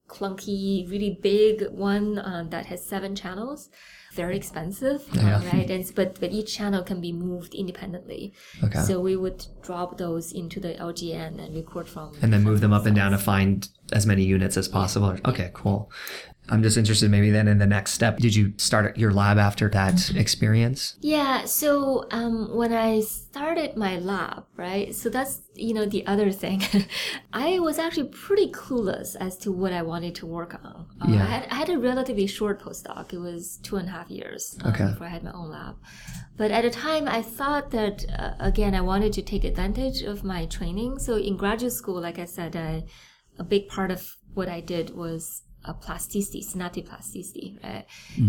[0.09, 3.69] clunky, really big one uh, that has seven channels.
[4.15, 5.45] Very expensive, Yeah.
[5.53, 5.71] right?
[5.71, 8.33] And but but each channel can be moved independently.
[8.65, 8.81] Okay.
[8.81, 12.15] So we would drop those into the LGN and record from.
[12.23, 15.15] and then move them up and down to find as many units as possible.
[15.27, 15.93] Okay, cool.
[16.51, 18.19] I'm just interested maybe then in the next step.
[18.19, 20.97] Did you start your lab after that experience?
[21.01, 21.45] Yeah.
[21.45, 24.95] So um, when I started my lab, right?
[24.95, 26.63] So that's you know the other thing.
[27.33, 30.87] I was actually pretty clueless as to what I wanted to work on.
[31.01, 31.23] Uh, Yeah.
[31.23, 33.13] I, had, I had a relatively short postdoc.
[33.13, 34.87] It was two and a half years um, Okay.
[34.87, 35.77] before I had my own lab.
[36.37, 40.25] But at the time, I thought that uh, again, I wanted to take advantage of
[40.25, 40.99] my training.
[40.99, 42.85] So in graduate school, like I said, I,
[43.39, 47.85] a big part of what I did was uh, plasticity, synaptic plasticity, right?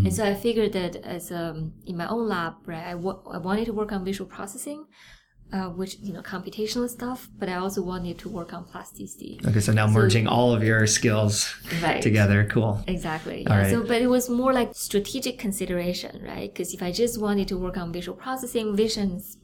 [0.06, 1.58] And so I figured that as um,
[1.90, 4.80] in my own lab, right, I wa- I wanted to work on visual processing,
[5.56, 9.34] uh, which you know computational stuff, but I also wanted to work on plasticity.
[9.48, 11.36] Okay, so now merging all of your skills
[11.86, 12.02] Right.
[12.10, 12.40] together.
[12.56, 12.74] Cool.
[12.96, 13.40] Exactly.
[13.48, 13.58] Yeah.
[13.60, 13.72] right.
[13.74, 16.48] So, but it was more like strategic consideration, right?
[16.54, 19.38] Because if I just wanted to work on visual processing, visions,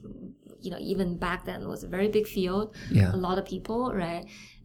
[0.64, 2.66] you know, even back then was a very big field.
[3.00, 3.10] Yeah.
[3.14, 4.24] A lot of people, right?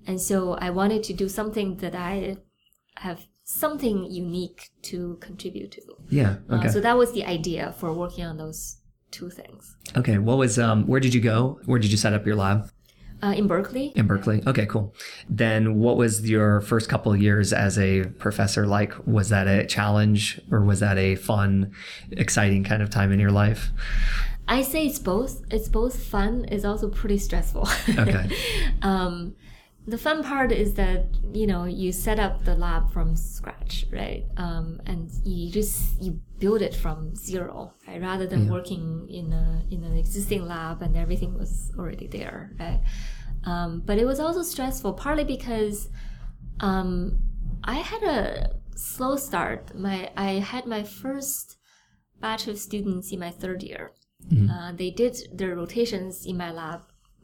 [0.09, 2.37] And so I wanted to do something that I
[2.97, 5.82] have something unique to contribute to.
[6.10, 6.38] Yeah.
[6.49, 6.69] Uh, Okay.
[6.69, 8.77] so that was the idea for working on those
[9.12, 9.75] two things.
[9.97, 10.17] okay.
[10.17, 10.88] What was um?
[10.88, 11.60] Where did you go?
[11.65, 12.69] Where did you set up your lab?
[13.23, 13.91] uh, in Berkeley.
[13.95, 14.41] In Berkeley.
[14.47, 14.95] Okay, cool.
[15.30, 18.93] Then what was your first couple of years as a professor like?
[19.06, 21.71] Was that a challenge or was that a fun,
[22.12, 23.69] exciting kind of time in your life?
[24.47, 25.43] I say it's both.
[25.51, 26.45] It's both fun.
[26.47, 27.67] It's also pretty stressful.
[27.97, 28.27] Okay.
[28.82, 29.36] um,
[29.87, 34.25] the fun part is that you know you set up the lab from scratch, right?
[34.37, 38.01] Um, and you just you build it from zero, right?
[38.01, 42.81] Rather than working in a in an existing lab and everything was already there, right?
[43.43, 45.89] Um, but it was also stressful, partly because
[46.59, 47.19] um,
[47.63, 49.75] I had a slow start.
[49.75, 51.57] My I had my first
[52.19, 53.91] batch of students in my third year.
[54.51, 56.81] Uh, they did their rotations in my lab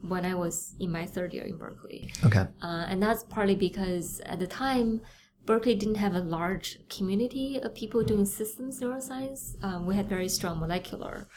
[0.10, 2.12] when I was in my third year in Berkeley.
[2.26, 2.46] Okay.
[2.62, 5.02] Uh, and that's partly because at the time,
[5.46, 9.62] Berkeley didn't have a large community of people doing systems neuroscience.
[9.64, 11.28] Um, we had very strong molecular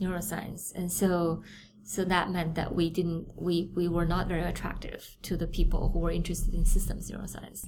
[0.00, 1.42] neuroscience, and so
[1.82, 5.90] so that meant that we didn't we we were not very attractive to the people
[5.90, 7.66] who were interested in systems neuroscience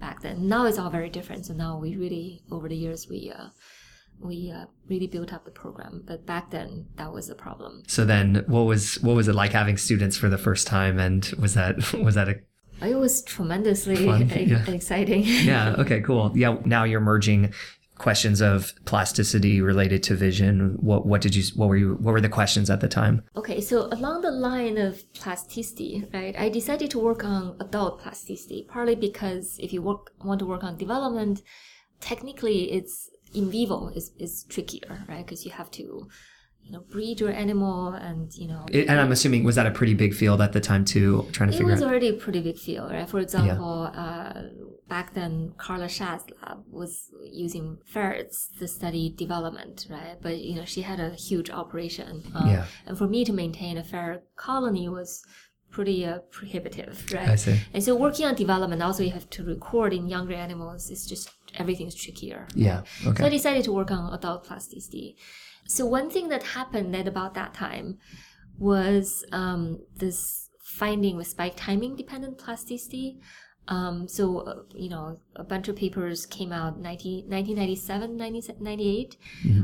[0.00, 0.48] back then.
[0.48, 1.46] Now it's all very different.
[1.46, 3.32] So now we really over the years we.
[3.36, 3.48] Uh,
[4.20, 7.82] we uh, really built up the program, but back then that was a problem.
[7.86, 11.24] So then what was what was it like having students for the first time and
[11.38, 12.36] was that was that a
[12.82, 14.70] It was tremendously Fun, e- yeah.
[14.70, 15.22] exciting.
[15.52, 16.32] Yeah, okay, cool.
[16.34, 17.52] Yeah, now you're merging
[17.98, 20.76] questions of plasticity related to vision.
[20.80, 23.22] What what did you what were you what were the questions at the time?
[23.36, 28.66] Okay, so along the line of plasticity, right, I decided to work on adult plasticity,
[28.68, 31.42] partly because if you work, want to work on development,
[32.00, 35.24] technically it's in vivo is, is trickier, right?
[35.24, 35.82] Because you have to,
[36.64, 39.70] you know, breed your animal and, you know, It, and I'm assuming was that a
[39.70, 41.78] pretty big field at the time too, trying to figure out.
[41.78, 43.08] it was already a pretty big field, right?
[43.14, 44.34] For example, uh,
[44.88, 46.92] back then, Carla Schatz's lab was
[47.44, 50.16] using ferrets to study development, right?
[50.20, 52.64] But you know, she had a huge operation, uh, Yeah.
[52.86, 55.10] and for me to maintain a ferret colony was
[55.76, 57.28] pretty uh, prohibitive, right?
[57.28, 57.56] I see.
[57.74, 60.90] And so, working on development, also you have to record in younger animals.
[60.92, 61.24] It's just
[61.56, 62.46] everything's trickier.
[62.54, 62.82] Yeah.
[63.06, 63.22] Okay.
[63.22, 65.16] So I decided to work on adult plasticity.
[65.66, 67.98] So one thing that happened at about that time
[68.58, 73.18] was um, this finding with spike timing dependent plasticity.
[73.68, 79.16] Um, so, uh, you know, a bunch of papers came out 90, 1997, 90 98.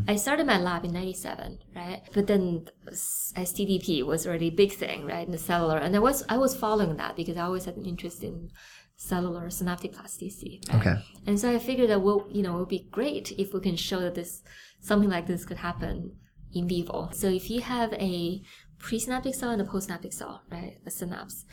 [0.09, 2.03] I started my lab in 97, right?
[2.13, 5.25] But then STDP was already a big thing, right?
[5.25, 5.79] In the cellular.
[5.79, 8.51] And I was, I was following that because I always had an interest in
[9.03, 10.61] cellular synaptic plasticity.
[10.69, 10.81] right?
[10.81, 11.05] Okay.
[11.27, 13.77] And so I figured that well, you know, it would be great if we can
[13.77, 14.43] show that this
[14.81, 16.17] something like this could happen
[16.55, 17.11] in vivo.
[17.13, 18.43] So if you have a
[18.79, 21.45] presynaptic cell and a postsynaptic cell, right, a synapse.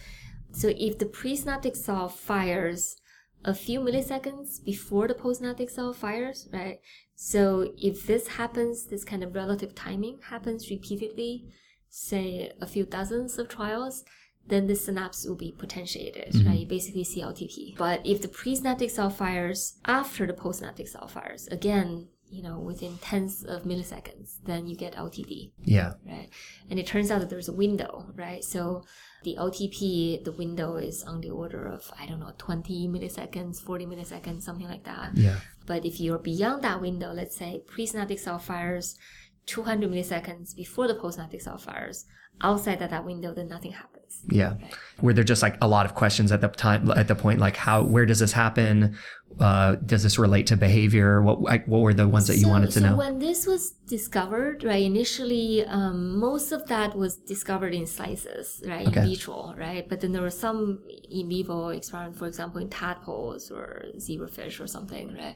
[0.52, 2.96] So if the presynaptic cell fires
[3.44, 6.80] a few milliseconds before the postsynaptic cell fires, right?
[7.16, 11.46] So if this happens, this kind of relative timing happens repeatedly,
[11.90, 14.04] say a few dozens of trials,
[14.50, 16.48] then the synapse will be potentiated, mm-hmm.
[16.48, 16.60] right?
[16.60, 17.78] You basically see LTP.
[17.78, 22.98] But if the presynaptic cell fires after the postsynaptic cell fires, again, you know, within
[23.00, 25.94] tens of milliseconds, then you get LTD Yeah.
[26.06, 26.30] right?
[26.70, 28.44] And it turns out that there's a window, right?
[28.44, 28.84] So
[29.24, 33.86] the LTP, the window is on the order of, I don't know, 20 milliseconds, 40
[33.88, 35.12] milliseconds, something like that.
[35.16, 35.38] Yeah.
[35.66, 38.96] But if you're beyond that window, let's say presynaptic cell fires
[39.48, 42.06] 200 milliseconds before the postsynaptic cell fires,
[42.42, 43.99] outside of that window, then nothing happens.
[44.30, 44.56] Yeah.
[45.02, 47.56] Were there just like a lot of questions at the time, at the point, like
[47.56, 48.98] how, where does this happen?
[49.40, 51.22] Uh, does this relate to behavior?
[51.22, 52.98] What, like, what were the ones that you so, wanted to so know?
[52.98, 58.88] when this was discovered, right, initially, um, most of that was discovered in slices, right,
[58.88, 59.02] Okay.
[59.02, 59.88] in vitro, right?
[59.88, 64.68] But then there were some in vivo experiment, for example, in tadpoles or zebrafish or
[64.68, 65.36] something, right?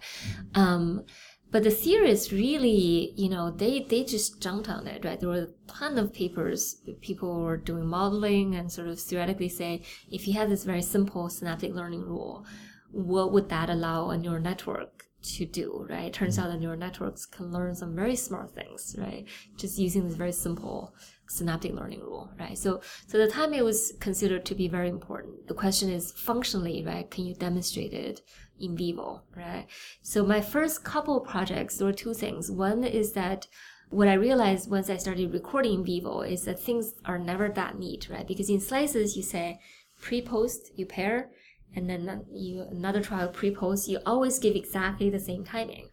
[0.55, 1.05] Um,
[1.53, 5.19] but the theorists really, you know, they, they just jumped on it, right?
[5.19, 9.83] There were a ton of papers, people were doing modeling and sort of theoretically say,
[10.11, 12.43] if you have this very simple synaptic learning rule,
[12.89, 16.05] what would that allow a neural network to do, right?
[16.05, 16.47] It turns mm-hmm.
[16.47, 19.25] out that neural networks can learn some very smart things, right?
[19.55, 20.95] Just using this very simple
[21.27, 22.57] synaptic learning rule, right?
[22.57, 25.47] So, so at the time it was considered to be very important.
[25.47, 27.09] The question is functionally, right?
[27.09, 28.21] Can you demonstrate it
[28.63, 29.67] in vivo, right?
[30.01, 32.49] So my first couple projects, were two things.
[32.49, 33.47] One is that
[33.89, 37.77] what I realized once I started recording in vivo is that things are never that
[37.77, 38.27] neat, right?
[38.27, 39.59] Because in slices, you say
[40.01, 41.29] pre-post, you pair,
[41.75, 45.89] and then you another trial pre-post, you always give exactly the same timing.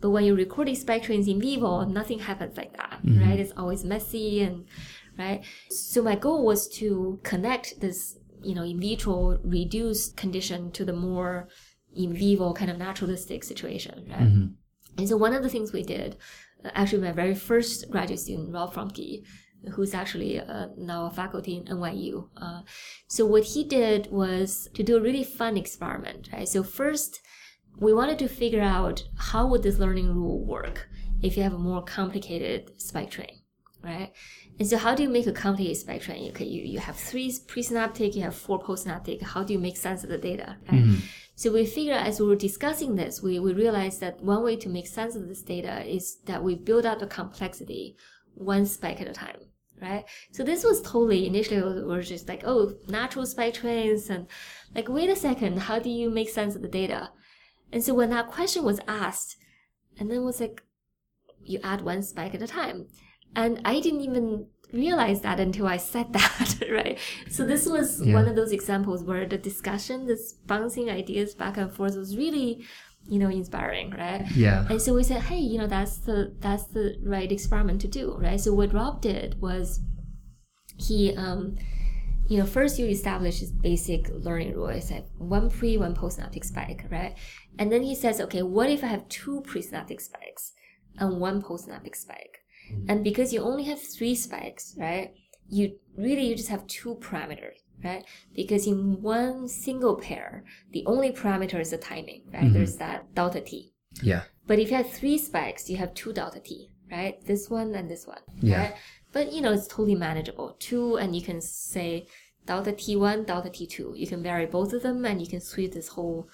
[0.00, 3.22] But when you're recording spike trains in vivo, nothing happens like that, mm-hmm.
[3.22, 3.38] right?
[3.38, 4.66] It's always messy and
[5.18, 5.42] right.
[5.70, 10.92] So my goal was to connect this, you know, in vitro reduced condition to the
[10.92, 11.48] more
[11.96, 14.20] in vivo kind of naturalistic situation, right?
[14.98, 16.16] And so one of the things we did,
[16.64, 19.24] uh, actually my very first graduate student, Ralph Froemke,
[19.72, 22.28] who's actually uh, now a faculty in NYU.
[22.36, 22.60] Uh,
[23.08, 26.48] so what he did was to do a really fun experiment, right?
[26.48, 27.20] So first,
[27.78, 30.88] we wanted to figure out how would this learning rule work
[31.22, 33.40] if you have a more complicated spike train,
[33.82, 34.12] right?
[34.58, 36.30] And so how do you make a complicated spike train?
[36.30, 39.22] Okay, you, you have three presynaptic, you have four postsynaptic.
[39.22, 40.80] How do you make sense of the data, right?
[40.80, 41.00] Mm-hmm.
[41.34, 44.68] So we figured as we were discussing this, we, we realized that one way to
[44.68, 47.96] make sense of this data is that we build out the complexity
[48.34, 49.38] one spike at a time,
[49.82, 50.04] right?
[50.30, 54.28] So this was totally initially we were just like, oh, natural spike trains, and
[54.74, 57.10] like, wait a second, how do you make sense of the data?
[57.72, 59.36] And so when that question was asked,
[59.98, 60.62] and then it was like,
[61.42, 62.86] you add one spike at a time,
[63.36, 66.98] and I didn't even realize that until I said that, right?
[67.30, 68.14] So this was Yeah.
[68.14, 72.64] one of those examples where the discussion, this bouncing ideas back and forth, was really,
[73.08, 74.24] you know, inspiring, right?
[74.34, 74.66] Yeah.
[74.68, 78.16] And so we said, hey, you know, that's the that's the right experiment to do,
[78.18, 78.40] right?
[78.40, 79.80] So what Rob did was
[80.76, 81.56] he um
[82.26, 84.68] you know, first you establish this basic learning rule.
[84.68, 87.14] It's like one pre, one postsynaptic spike, right?
[87.58, 90.52] And then he says, okay, what if I have two presynaptic spikes
[90.98, 92.33] and one postsynaptic spike?
[92.70, 92.90] Mm-hmm.
[92.90, 95.12] And because you only have three spikes, right?
[95.48, 98.04] You really you just have two parameters, right?
[98.34, 102.44] Because in one single pair, the only parameter is the timing, right?
[102.44, 102.54] Mm-hmm.
[102.54, 103.72] There's that delta t.
[104.02, 104.22] Yeah.
[104.46, 107.24] But if you have three spikes, you have two delta t, right?
[107.26, 108.20] This one and this one.
[108.40, 108.58] Yeah.
[108.58, 108.74] Right?
[109.12, 110.56] But you know, it's totally manageable.
[110.58, 112.06] Two, and you can say
[112.46, 113.96] delta t1, delta t2.
[113.98, 116.28] You can vary both of them, and you can sweep this whole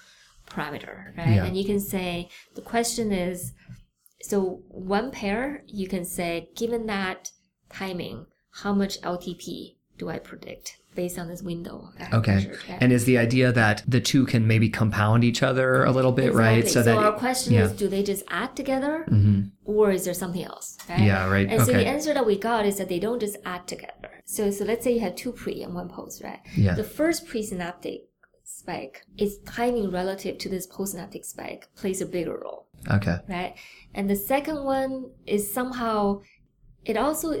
[0.49, 1.35] parameter, right?
[1.35, 1.45] Yeah.
[1.45, 3.53] And you can say the question is,
[4.21, 7.31] so one pair, you can say, given that
[7.69, 11.89] timing, how much LTP do I predict based on this window?
[12.13, 12.35] Okay.
[12.35, 12.57] measured?
[12.81, 16.33] And is the idea that the two can maybe compound each other a little bit,
[16.33, 16.67] right?
[16.67, 17.65] So that our question yeah.
[17.65, 19.51] is, do they just add together, Mhm.
[19.63, 20.77] or is there something else?
[20.89, 20.99] Right?
[21.01, 21.47] Yeah, right.
[21.49, 24.09] And so the answer that we got is that they don't just add together.
[24.25, 26.39] So so let's say you have two pre and one post, right?
[26.57, 26.73] Yeah.
[26.75, 28.01] The first presynaptic
[28.43, 33.17] spike is timing relative to this postsynaptic spike plays a bigger role, Okay.
[33.29, 33.55] right?
[33.93, 36.21] And the second one is somehow
[36.83, 37.31] it also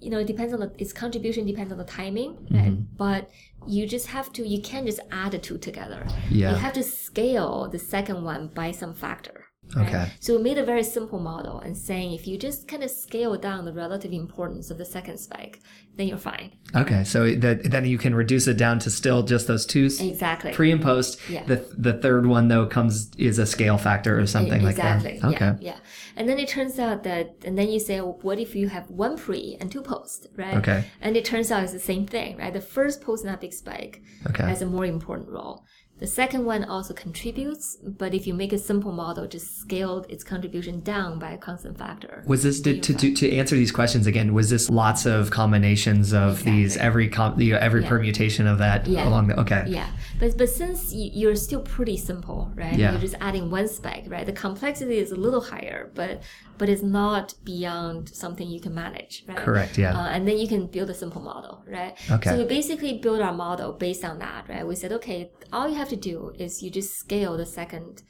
[0.00, 2.72] you know it depends on the its contribution depends on the timing, right?
[2.72, 2.96] Mm-hmm.
[2.96, 3.30] But
[3.66, 6.06] you just have to you can't just add the two together.
[6.30, 6.50] Yeah.
[6.50, 9.37] You have to scale the second one by some factor.
[9.76, 9.88] Right?
[9.88, 10.10] Okay.
[10.20, 13.36] So we made a very simple model and saying if you just kind of scale
[13.36, 15.60] down the relative importance of the second spike,
[15.96, 16.52] then you're fine.
[16.74, 17.04] Okay.
[17.04, 20.52] So that then you can reduce it down to still just those two Exactly.
[20.52, 21.18] pre and post.
[21.28, 21.44] Yeah.
[21.44, 24.66] The the third one though comes is a scale factor or something exactly.
[24.66, 25.10] like that.
[25.14, 25.34] Exactly.
[25.34, 25.64] Okay.
[25.64, 25.78] Yeah, yeah.
[26.16, 28.90] And then it turns out that, and then you say, well, what if you have
[28.90, 30.56] one pre and two post, right?
[30.56, 30.84] Okay.
[31.00, 32.52] And it turns out it's the same thing, right?
[32.52, 34.44] The first postsynaptic spike Okay.
[34.44, 35.64] has a more important role.
[35.98, 40.22] The second one also contributes, but if you make a simple model, just scaled its
[40.22, 42.22] contribution down by a constant factor.
[42.26, 44.32] Was this did, to, to to answer these questions again?
[44.32, 47.88] Was this lots of combinations of these every com, you know, every Yeah.
[47.88, 49.08] permutation of that Yeah.
[49.08, 49.88] along the okay Yeah,
[50.20, 52.78] but but since you're still pretty simple, right?
[52.78, 52.92] Yeah.
[52.92, 54.24] You're just adding one spike, right?
[54.26, 56.22] The complexity is a little higher, but
[56.58, 59.36] but it's not beyond something you can manage, right?
[59.36, 59.98] Correct, yeah.
[59.98, 61.96] Uh, and then you can build a simple model, right?
[62.10, 62.30] Okay.
[62.30, 64.66] So we basically build our model based on that, right?
[64.66, 68.02] We said, okay, all you have to do is you just scale the second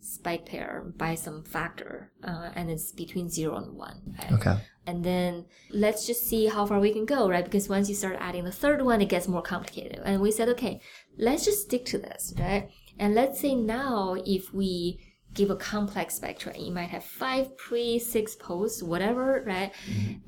[0.00, 4.32] spike pair by some factor, uh, and it's between zero and one, right?
[4.32, 7.44] okay and then let's just see how far we can go, right?
[7.44, 10.00] Because once you start adding the third one, it gets more complicated.
[10.04, 10.80] And we said, okay,
[11.16, 12.68] let's just stick to this, right?
[12.98, 14.98] And let's say now if we
[15.34, 19.72] give a complex spectrum, you might have five pre, six post, whatever, right?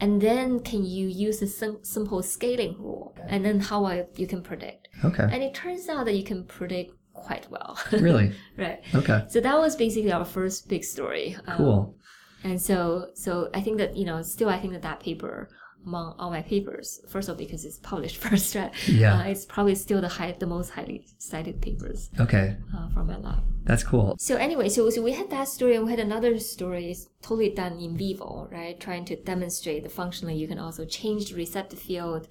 [0.01, 3.17] And then can you use a sim- simple scaling rule?
[3.29, 4.89] And then how I, you can predict.
[5.05, 7.79] okay And it turns out that you can predict quite well.
[7.93, 8.81] really right.
[8.95, 11.37] okay So that was basically our first big story.
[11.47, 11.97] Um, cool
[12.45, 15.49] and so, so I think that you know, still, I think that that paper
[15.87, 18.73] among all my papers, first of all, because it's published first, right?
[18.89, 19.19] Yeah.
[19.19, 23.17] uh, it's probably still the high, the most highly cited papers okay uh, from my
[23.19, 23.43] lab.
[23.65, 26.91] that's cool So anyway, so so we had that story, and we had another story,
[26.91, 28.79] it's totally done in vivo, right?
[28.79, 32.29] Trying to demonstrate that functionally you can also change the receptive field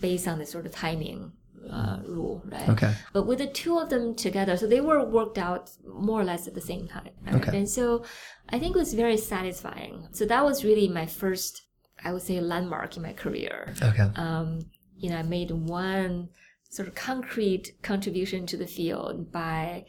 [0.00, 1.32] based on the sort of timing
[1.70, 2.68] uh, rule, right?
[2.68, 6.24] okay But with the two of them together, so they were worked out more or
[6.24, 7.10] less at the same time.
[7.24, 7.34] Right?
[7.36, 7.56] Okay.
[7.58, 8.04] And so
[8.48, 10.08] I think it was very satisfying.
[10.12, 11.62] So that was really my first,
[12.04, 13.74] I would say, landmark in my career.
[13.82, 16.28] okay Um, you know, I made one
[16.70, 19.84] sort of concrete contribution to the field by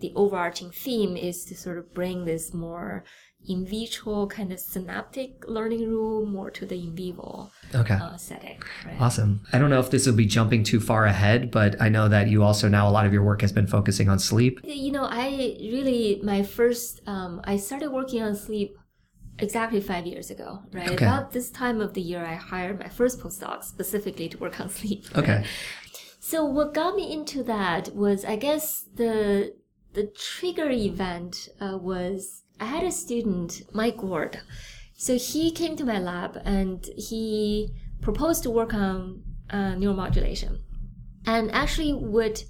[0.00, 3.04] the overarching theme is to sort of bring this more
[3.46, 8.58] in vitro kind of synaptic learning rule more to the in vivo okay uh, setting.
[8.86, 9.00] Right?
[9.00, 9.40] Awesome.
[9.52, 12.28] I don't know if this will be jumping too far ahead, but I know that
[12.28, 14.60] you also now a lot of your work has been focusing on sleep.
[14.64, 18.78] You know, I really my first um, I started working on sleep
[19.38, 20.90] exactly five years ago, right?
[20.90, 21.04] Okay.
[21.04, 24.68] About this time of the year, I hired my first postdoc specifically to work on
[24.78, 25.04] sleep.
[25.14, 25.22] right?
[25.22, 25.44] Okay.
[26.20, 29.54] So what got me into that was, I guess the
[29.92, 34.40] the trigger event uh, was I had a student, Mike Goard.
[34.94, 37.70] So he came to my lab and he
[38.00, 40.60] proposed to work on uh, neuromodulation,
[41.26, 42.42] and actually would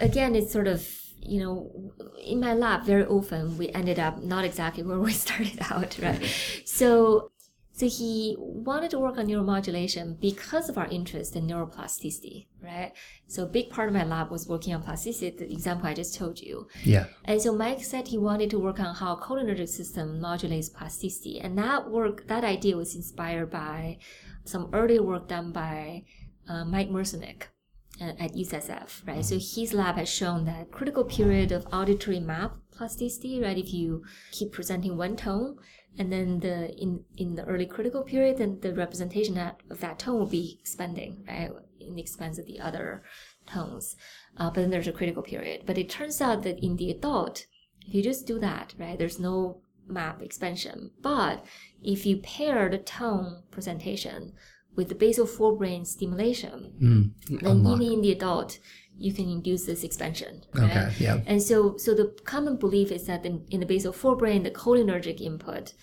[0.00, 0.88] again it's sort of
[1.24, 5.58] you know in my lab very often we ended up not exactly where we started
[5.70, 6.22] out right
[6.64, 7.30] so
[7.76, 12.92] so he wanted to work on neuromodulation because of our interest in neuroplasticity right
[13.26, 16.14] so a big part of my lab was working on plasticity the example i just
[16.14, 17.06] told you Yeah.
[17.24, 21.40] and so Mike said he wanted to work on how cholinergic system modulates plasticity.
[21.40, 23.98] And that work, that idea was inspired by
[24.44, 26.04] some earlier work done by
[26.48, 27.53] uh, Mike Merzenich uh,
[28.00, 29.24] at UCSF, right?
[29.24, 33.56] So his lab has shown that critical period of auditory map plasticity, right?
[33.56, 35.56] If you keep presenting one tone,
[35.96, 40.18] and then the in in the early critical period, then the representation of that tone
[40.18, 43.04] will be expanding, right, in the expense of the other
[43.46, 43.96] tones.
[44.36, 45.62] Uh, but then there's a critical period.
[45.66, 47.46] But it turns out that in the adult,
[47.86, 50.90] if you just do that, right, there's no map expansion.
[51.00, 51.44] But
[51.82, 54.32] if you pair the tone presentation
[54.76, 57.40] with the basal forebrain stimulation, Mm.
[57.40, 57.80] then Unlock.
[57.80, 58.58] even in the adult,
[58.96, 60.42] you can induce this expansion.
[60.54, 60.70] Right?
[60.70, 60.86] Okay.
[61.04, 61.20] Yeah.
[61.26, 65.20] And so, so the common belief is that in, in the basal forebrain, the cholinergic
[65.20, 65.74] input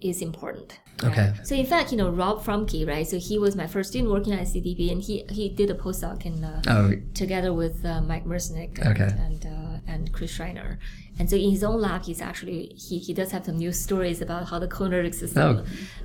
[0.00, 0.78] is important.
[1.02, 1.10] right?
[1.12, 1.28] Okay.
[1.44, 3.06] So in fact, you know, Rob Froemke, right?
[3.06, 6.18] So he was my first student working at CDB, and he he did a postdoc
[6.30, 6.92] in uh, Oh.
[7.22, 9.10] together with uh, Mike Merzenich and Okay.
[9.26, 10.78] and, uh, and Chris Schreiner.
[11.18, 14.20] And so in his own lab, he's actually he, he does have some news stories
[14.20, 15.64] about how the cholinergic system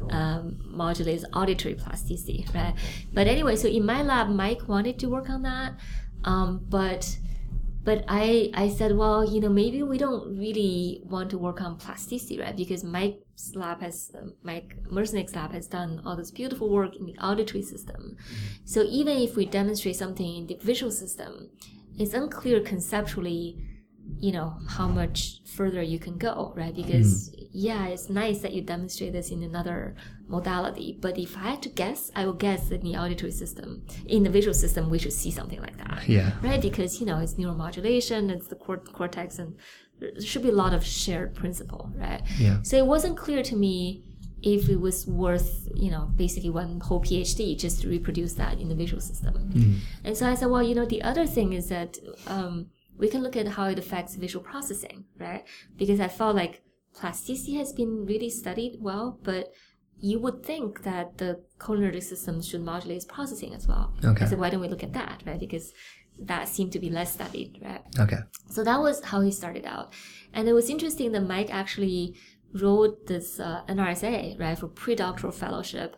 [0.10, 2.76] um, modulates auditory plasticity, right?
[3.14, 5.74] But anyway, so in my lab, Mike wanted to work on that,
[6.24, 7.18] um, but
[7.84, 11.78] but I I said, well, you know, maybe we don't really want to work on
[11.78, 12.56] plasticity, right?
[12.56, 17.06] Because Mike's lab has uh, Mike Merzenich's lab has done all this beautiful work in
[17.06, 18.18] the auditory system.
[18.66, 21.50] So even if we demonstrate something in the visual system,
[21.98, 23.58] it's unclear conceptually,
[24.20, 26.76] you know, how much further you can go, right?
[26.76, 29.96] Because yeah, it's nice that you demonstrate this in another
[30.28, 33.86] modality, but if I had to guess, I would guess that in the auditory system,
[34.06, 36.32] in the visual system, we should see something like that Yeah.
[36.42, 36.62] right?
[36.62, 39.56] Because you know it's neuromodulation, it's the cor- cortex, and
[40.00, 42.22] there should be a lot of shared principle, right?
[42.40, 42.62] Yeah.
[42.64, 44.04] So it wasn't clear to me
[44.42, 48.70] if it was worth, you know, basically one whole PhD just to reproduce that in
[48.70, 49.78] the visual system.
[50.04, 52.68] And so I said, well, you know, the other thing is that um,
[53.02, 55.44] we can look at how it affects visual processing, right?
[55.76, 56.62] Because I felt like
[56.94, 59.52] plasticity has been really studied well, but
[60.00, 63.94] you would think that the cholinergic system should modulate its processing as well.
[64.06, 64.28] Okay.
[64.28, 65.40] So why don't we look at that, right?
[65.40, 65.74] Because
[66.20, 67.82] that seemed to be less studied, right?
[68.00, 68.20] Okay.
[68.48, 69.94] So that was how he started out.
[70.34, 72.16] And it was interesting that Mike actually
[72.54, 75.96] wrote this uh, NRSA, right, for pre-doctoral fellowship,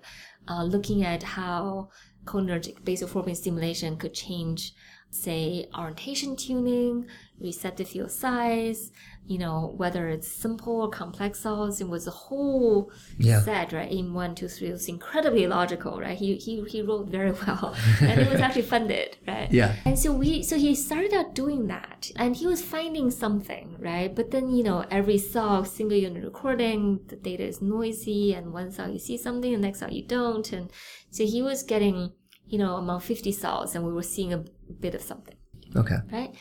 [0.47, 1.89] uh, looking at how
[2.23, 4.73] cholinergic basal forebrain stimulation could change,
[5.13, 7.05] say, orientation tuning,
[7.39, 8.91] receptive field size,
[9.25, 11.79] you know, whether it's simple or complex cells.
[11.81, 13.41] It was a whole Yeah.
[13.41, 13.89] set, right?
[13.91, 14.67] In one, two, three.
[14.69, 16.17] It was incredibly logical, right?
[16.17, 17.75] He, he, he wrote very well.
[18.01, 19.51] and it was actually funded, right?
[19.51, 19.75] Yeah.
[19.85, 24.13] And so we, so he started out doing that, and he was finding something, right?
[24.13, 28.71] But then you know, every cell, single unit recording, the data is noisy, and one
[28.71, 30.69] cell you see something, the next cell you don't, and
[31.11, 32.11] so he was getting,
[32.47, 34.43] you know, among fifty cells, and we were seeing a
[34.79, 35.35] bit of something,
[35.75, 35.97] Okay.
[36.11, 36.33] right?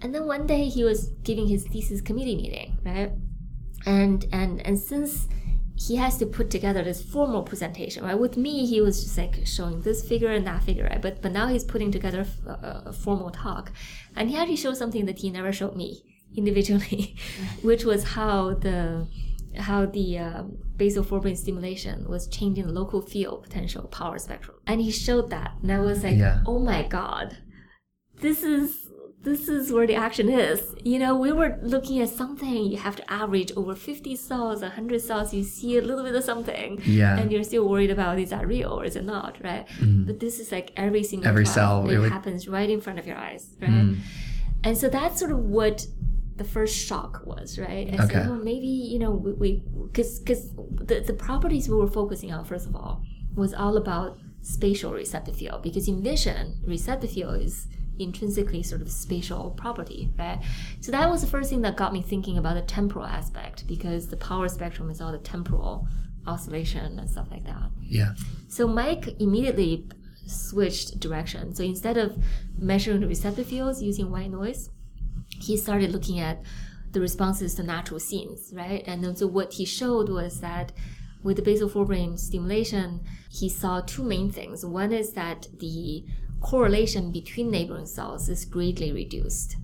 [0.00, 3.12] And then one day he was giving his thesis committee meeting, right?
[3.86, 5.28] And and and since
[5.76, 8.18] he has to put together this formal presentation, right?
[8.18, 11.00] With me, he was just like showing this figure and that figure, right?
[11.00, 13.72] But but now he's putting together a, uh, a formal talk,
[14.16, 16.02] and he actually showed something that he never showed me
[16.36, 17.64] individually, mm.
[17.64, 19.06] which was how the
[19.56, 24.80] how the um, basal forebrain stimulation was changing the local field potential power spectrum, and
[24.80, 26.40] he showed that, and I was like, Yeah.
[26.46, 27.38] oh my god,
[28.20, 28.78] this is
[29.22, 30.74] this is where the action is.
[30.82, 35.00] You know, we were looking at something you have to average over 50 cells, 100
[35.00, 36.80] cells, you see a little bit of something.
[36.84, 37.16] Yeah.
[37.20, 39.64] And you're still worried about is that real or is it not, right?
[39.80, 41.88] But this is like every single Every cell.
[41.88, 43.94] It would- happens right in front of your eyes, right?
[44.64, 45.86] And so that's sort of what
[46.36, 47.88] the first shock was, right?
[47.92, 48.14] I Okay.
[48.14, 52.44] said, oh, maybe, you know, we, because because the, the properties we were focusing on,
[52.44, 53.02] first of all,
[53.34, 55.62] was all about spatial receptive field.
[55.62, 57.68] Because in vision, receptive field is
[57.98, 60.40] intrinsically sort of spatial property, right?
[60.80, 64.08] So that was the first thing that got me thinking about the temporal aspect, because
[64.08, 65.86] the power spectrum is all the temporal
[66.26, 67.70] oscillation and stuff like that.
[67.82, 68.14] Yeah.
[68.48, 69.86] So Mike immediately
[70.26, 71.54] switched direction.
[71.54, 72.16] So instead of
[72.56, 74.70] measuring the receptive fields using white noise,
[75.42, 76.42] he started looking at
[76.92, 78.84] the responses to natural scenes, right?
[78.86, 80.72] And then so what he showed was that
[81.22, 84.64] with the basal forebrain stimulation, he saw two main things.
[84.64, 86.04] One is that the
[86.40, 89.56] correlation between neighboring cells is greatly reduced.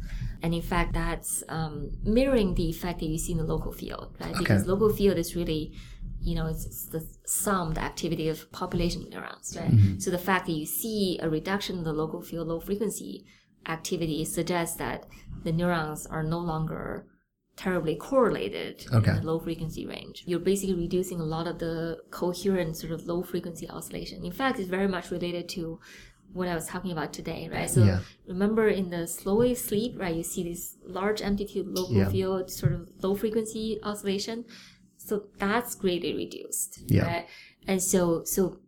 [0.42, 4.16] And in fact, that's um, mirroring the effect that you see in the local field,
[4.20, 4.34] right?
[4.38, 5.72] Because local field is really,
[6.20, 9.70] you know, it's, it's the sum, the activity of population neurons, right?
[9.98, 13.26] So the fact that you see a reduction in the local field, low frequency
[13.66, 15.06] activity suggests that
[15.44, 17.06] the neurons are no longer
[17.56, 19.10] terribly correlated Okay.
[19.10, 20.22] in the low frequency range.
[20.26, 24.24] You're basically reducing a lot of the coherent sort of low frequency oscillation.
[24.24, 25.80] In fact, it's very much related to
[26.32, 27.68] what I was talking about today, right?
[27.68, 28.00] So Yeah.
[28.26, 32.08] remember in the slow wave sleep, right, you see this large amplitude local Yeah.
[32.10, 34.44] field sort of low frequency oscillation.
[34.98, 36.80] So that's greatly reduced.
[36.86, 37.06] Yeah.
[37.06, 37.26] Right?
[37.66, 38.58] And so so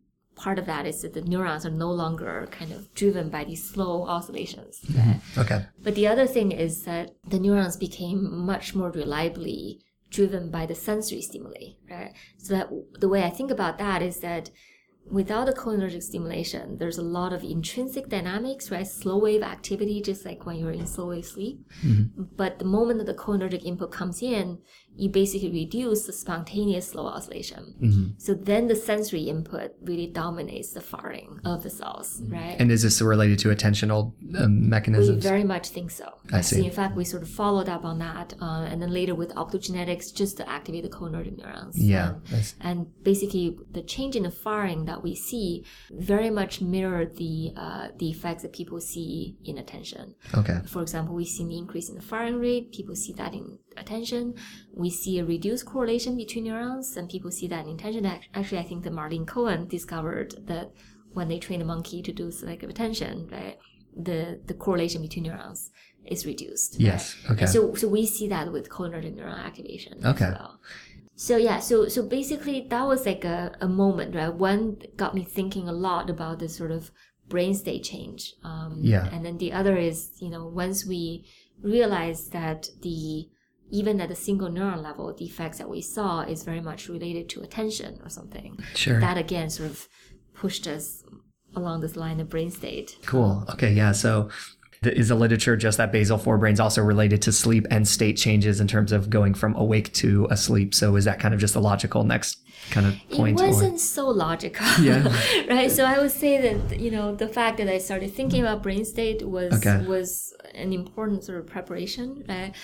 [0.41, 3.63] part of that is that the neurons are no longer kind of driven by these
[3.63, 4.81] slow oscillations.
[4.97, 5.21] Right?
[5.37, 5.67] Okay.
[5.83, 9.81] But the other thing is that the neurons became much more reliably
[10.11, 12.13] driven by the sensory stimuli, right?
[12.39, 12.69] So that
[12.99, 14.51] the way I think about that is that
[15.11, 18.87] without the cholinergic stimulation, there's a lot of intrinsic dynamics, right?
[18.87, 21.61] Slow wave activity, just like when you're in slow wave sleep.
[22.37, 24.59] But the moment that the cholinergic input comes in,
[24.97, 28.15] you basically reduce the spontaneous slow oscillation.
[28.19, 32.57] So then the sensory input really dominates the firing of the cells, right?
[32.59, 36.15] And is this related to attentional um, We very much think so.
[36.33, 36.57] I see.
[36.57, 39.35] So in fact, we sort of followed up on that, uh, and then later with
[39.35, 41.79] optogenetics, just to activate the cholinergic neurons.
[41.79, 42.23] Yeah, Um,
[42.61, 45.47] and basically, the change in the firing that we see
[46.11, 47.35] very much mirror the
[47.65, 49.11] uh, the effects that people see
[49.51, 50.05] in attention.
[50.41, 50.59] okay.
[50.75, 52.65] For example, we see an increase in the firing rate.
[52.79, 53.47] People see that in
[53.83, 54.25] attention.
[54.85, 58.03] We see a reduced correlation between neurons, and people see that in attention.
[58.39, 60.67] Actually, I think that Marlene Cohen discovered that
[61.17, 63.57] when they train a monkey to do selective attention, right,
[64.09, 64.19] the
[64.51, 65.61] the correlation between neurons
[66.15, 66.71] is reduced.
[66.75, 66.87] right?
[66.91, 67.03] Yes.
[67.31, 67.43] Okay.
[67.45, 70.29] And so so we see that with cholinergic neuron activation Okay.
[70.31, 70.53] as well.
[71.21, 74.33] So yeah, so so basically that was like a, a moment, right?
[74.33, 76.91] One got me thinking a lot about this sort of
[77.29, 78.33] brain state change.
[78.43, 79.07] Um, Yeah.
[79.13, 81.27] And then the other is, you know, once we
[81.61, 83.29] realized that the
[83.71, 87.29] even at a single neuron level, the effects that we saw is very much related
[87.29, 88.59] to attention or something.
[88.75, 88.99] Sure.
[88.99, 89.89] That again sort of
[90.33, 91.05] pushed us
[91.55, 92.97] along this line of brain state.
[93.05, 93.45] Cool.
[93.51, 93.75] Okay.
[93.75, 93.93] Yeah.
[93.93, 94.31] So
[94.83, 98.61] is the literature just that basal forebrain is also related to sleep and state changes
[98.61, 100.75] in terms of going from awake to asleep?
[100.75, 102.39] So is that kind of just a logical next
[102.71, 103.39] kind of point?
[103.39, 104.67] It wasn't so logical.
[104.81, 105.03] Yeah.
[105.51, 105.71] right.
[105.71, 108.87] So I would say that you know the fact that I started thinking about brain
[108.87, 109.85] state was Okay.
[109.87, 112.25] was an important sort of preparation.
[112.27, 112.55] Right.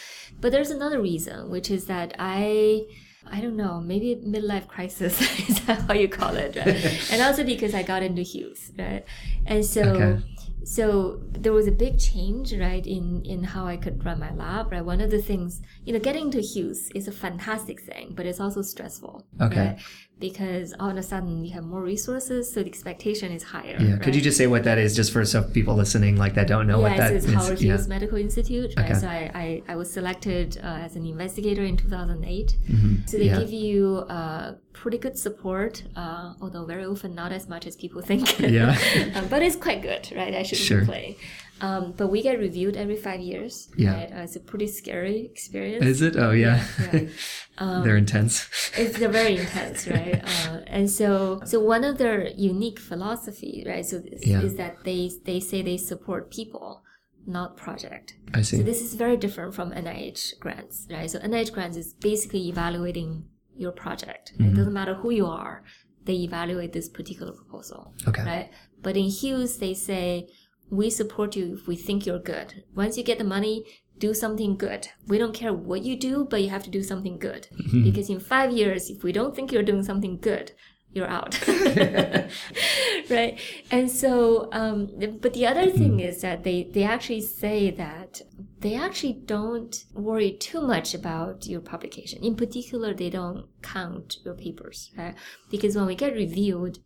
[0.41, 2.85] But there's another reason, which is that I.
[3.29, 7.11] I don't know, maybe midlife crisis is that how you call it, right?
[7.11, 9.05] and also because I got into Hughes, right?
[9.47, 10.23] And so Okay.
[10.69, 14.73] So there was a big change right in in how i could run my lab
[14.73, 18.27] right one of the things you know getting to hughes is a fantastic thing but
[18.27, 19.67] it's also stressful Okay.
[19.69, 19.79] right?
[20.19, 23.99] Because all of a sudden you have more resources so the expectation is higher yeah.
[23.99, 26.67] Could you just say what that is just for some people listening like that don't
[26.67, 27.35] know what Yes, it's is?
[27.35, 27.75] Howard Yeah.
[27.75, 28.73] Hughes Medical Institute.
[28.77, 28.91] Right?
[28.91, 28.99] Okay.
[28.99, 32.57] So I, I, I was selected uh, as an investigator in 2008.
[33.07, 33.41] So they Yeah.
[33.41, 38.01] give you uh, pretty good support, uh, although very often not as much as people
[38.01, 38.39] think.
[38.41, 38.77] Yeah.
[39.17, 40.35] um, but it's quite good, right?
[40.35, 40.79] I shouldn't Sure.
[40.79, 41.17] complain.
[41.61, 43.69] Um, but we get reviewed every five years.
[43.79, 43.95] Yeah.
[43.95, 44.13] Right?
[44.13, 45.85] Uh, it's a pretty scary experience.
[45.87, 46.17] Is it?
[46.17, 46.63] Oh, yeah.
[46.93, 47.09] Yeah.
[47.59, 48.47] Um, They're intense.
[48.77, 50.23] it's they're very intense, right?
[50.47, 53.85] Uh, and so, so one of their unique philosophy, right?
[53.87, 54.43] So is, Yeah.
[54.43, 56.83] is that they they say they support people,
[57.27, 58.15] not project.
[58.35, 58.59] I see.
[58.59, 61.11] So this is very different from NIH grants, right?
[61.11, 63.25] So NIH grants is basically evaluating
[63.57, 64.33] your project.
[64.35, 64.51] Mm-hmm.
[64.53, 65.65] It doesn't matter who you are;
[66.05, 68.25] they evaluate this particular proposal, Okay.
[68.25, 68.51] right?
[68.83, 70.29] But in Hughes, they say
[70.71, 72.65] we support you if we think you're good.
[72.75, 73.65] Once you get the money,
[73.99, 74.89] do something good.
[75.07, 77.49] We don't care what you do, but you have to do something good.
[77.85, 80.53] Because in five years, if we don't think you're doing something good,
[80.93, 81.39] you're out.
[83.11, 83.39] right?
[83.71, 84.91] And so, um,
[85.21, 88.23] but the other thing is that they, they actually say that
[88.61, 92.23] they actually don't worry too much about your publication.
[92.23, 95.15] In particular, they don't count your papers, right?
[95.51, 96.79] Because when we get reviewed,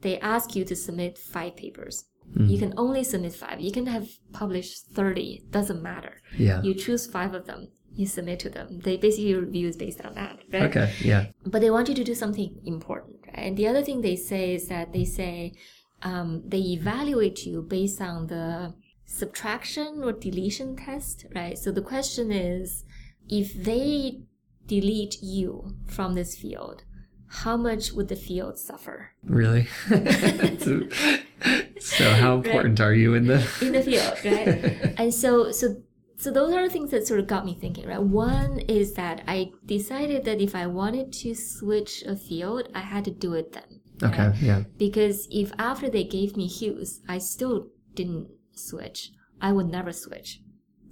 [0.00, 2.04] they ask you to submit five papers.
[2.36, 3.60] You can only submit five.
[3.60, 6.20] You can have published 30, doesn't matter.
[6.36, 6.62] Yeah.
[6.62, 8.80] You choose five of them, you submit to them.
[8.84, 10.62] They basically review is based on that, right?
[10.62, 10.92] Okay.
[11.00, 11.26] Yeah.
[11.44, 13.46] But they want you to do something important, right?
[13.46, 15.54] And the other thing they say is that they say
[16.02, 18.74] um, they evaluate you based on the
[19.06, 21.58] subtraction or deletion test, right?
[21.58, 22.84] So the question is
[23.28, 24.20] if they
[24.66, 26.84] delete you from this field,
[27.26, 29.68] how much would the field suffer Really?
[32.00, 33.38] so, how important are you in the?
[33.60, 34.94] in the field, right?
[34.98, 35.76] and so, so
[36.16, 38.02] so those are the things that sort of got me thinking, right?
[38.02, 43.06] One is that I decided that if I wanted to switch a field, I had
[43.06, 43.80] to do it then.
[44.02, 44.12] right?
[44.12, 44.38] Okay.
[44.44, 44.64] Yeah.
[44.76, 50.42] Because if after they gave me Hughes, I still didn't switch, I would never switch,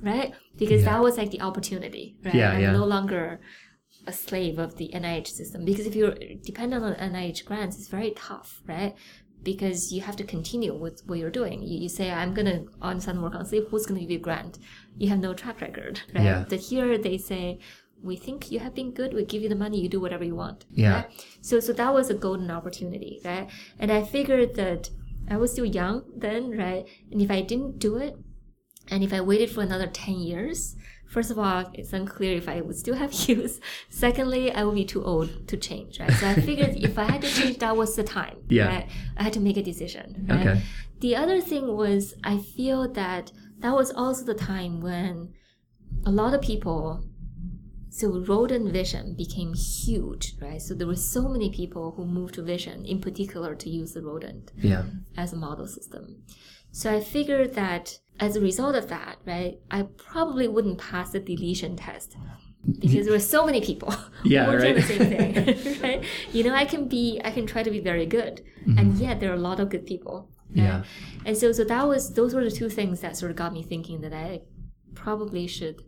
[0.01, 0.33] right?
[0.57, 0.93] Because Yeah.
[0.95, 2.35] that was like the opportunity, right?
[2.35, 2.73] Yeah, I'm yeah.
[2.73, 3.41] no longer
[4.07, 8.13] a slave of the NIH system because if you're dependent on NIH grants, it's very
[8.13, 8.95] tough, right?
[9.43, 11.63] Because you have to continue with what you're doing.
[11.63, 14.21] You, you say, I'm gonna on sun work on sleep, who's gonna give you a
[14.21, 14.59] grant?
[14.97, 16.25] You have no track record, right?
[16.25, 16.45] Yeah.
[16.49, 17.61] But here they say,
[18.03, 20.35] we think you have been good, we give you the money, you do whatever you
[20.35, 20.65] want.
[20.71, 20.95] Yeah.
[20.95, 21.27] right?
[21.41, 23.49] So so that was a golden opportunity, right?
[23.79, 24.91] And I figured that
[25.31, 26.87] I was still young then, right?
[27.11, 28.17] And if I didn't do it,
[28.91, 30.77] and if I waited for another 10 years,
[31.09, 33.61] first of all, it's unclear if I would still have Hughes.
[33.89, 36.13] Secondly, I would be too old to change, right?
[36.13, 38.37] So I figured if I had to change, that was the time.
[38.49, 38.67] Yeah.
[38.69, 38.89] Right?
[39.17, 40.27] I had to make a decision.
[40.29, 40.47] Right?
[40.47, 40.63] Okay.
[41.01, 45.33] The other thing was I feel that that was also the time when
[46.05, 47.05] a lot of people
[47.91, 50.61] so rodent vision became huge, right?
[50.63, 54.03] So there were so many people who moved to vision, in particular to use the
[54.03, 54.85] rodent Yeah.
[55.17, 56.23] as a model system.
[56.71, 61.21] So I figured that as a result of that, right, I probably wouldn't pass the
[61.21, 62.17] deletion test
[62.81, 63.95] because there were so many people
[64.25, 66.05] Yeah, doing the same thing, right?
[66.33, 69.31] You know, I can be, I can try to be very good, and yet there
[69.31, 70.29] are a lot of good people.
[70.51, 70.59] right?
[70.59, 70.67] Mm-hmm.
[70.67, 70.83] Yeah.
[71.27, 73.63] And so, so that was those were the two things that sort of got me
[73.63, 74.43] thinking that I
[74.95, 75.83] probably should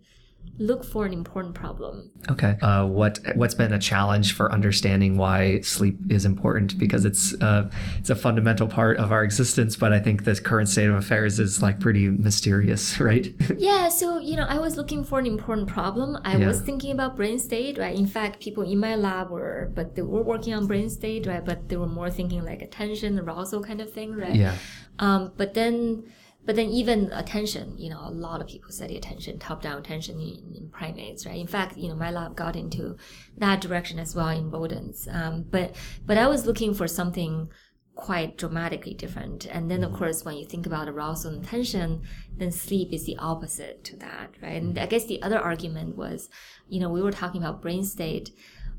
[0.58, 2.58] look for an important problem Okay.
[2.60, 6.78] Uh, what what's been a challenge for understanding why sleep is important?
[6.78, 10.68] Because it's uh, it's a fundamental part of our existence, but I think the current
[10.68, 13.34] state of affairs is like pretty mysterious, right?
[13.56, 16.18] Yeah, so you know, I was looking for an important problem.
[16.24, 16.46] I Yeah.
[16.48, 17.96] was thinking about brain state, right?
[17.96, 21.44] In fact, people in my lab were, but they were working on brain state, right?
[21.44, 24.36] But they were more thinking like attention, arousal kind of thing, right?
[24.36, 24.54] yeah.
[24.98, 26.04] Um, but then,
[26.50, 30.52] but then even attention, you know, a lot of people study attention, top-down attention in,
[30.56, 31.38] in primates, right?
[31.38, 32.96] In fact, you know, my lab got into
[33.38, 35.06] that direction as well in rodents.
[35.06, 37.50] Um, but but I was looking for something
[37.94, 39.46] quite dramatically different.
[39.46, 42.02] And then, of course, when you think about arousal and attention,
[42.36, 44.60] then sleep is the opposite to that, right?
[44.60, 46.28] And I guess the other argument was,
[46.68, 48.30] you know, we were talking about brain state.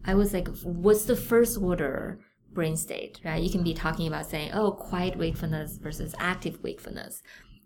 [0.04, 2.20] I was like, what's the first order
[2.54, 3.42] brain state, right?
[3.42, 7.24] You can be talking about saying, oh, quiet wakefulness versus active wakefulness.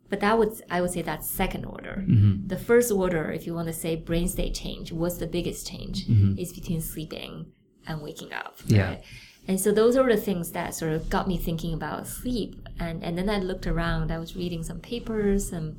[0.10, 2.06] But that would, I would say that's second order.
[2.48, 6.06] The first order, if you want to say brain state change, what's the biggest change,
[6.38, 7.48] is between sleeping
[7.88, 8.58] and waking up.
[8.68, 8.90] Yeah.
[8.90, 9.04] right?
[9.48, 12.56] And so those are the things that sort of got me thinking about sleep.
[12.80, 15.76] And, and then I looked around, I was reading some papers and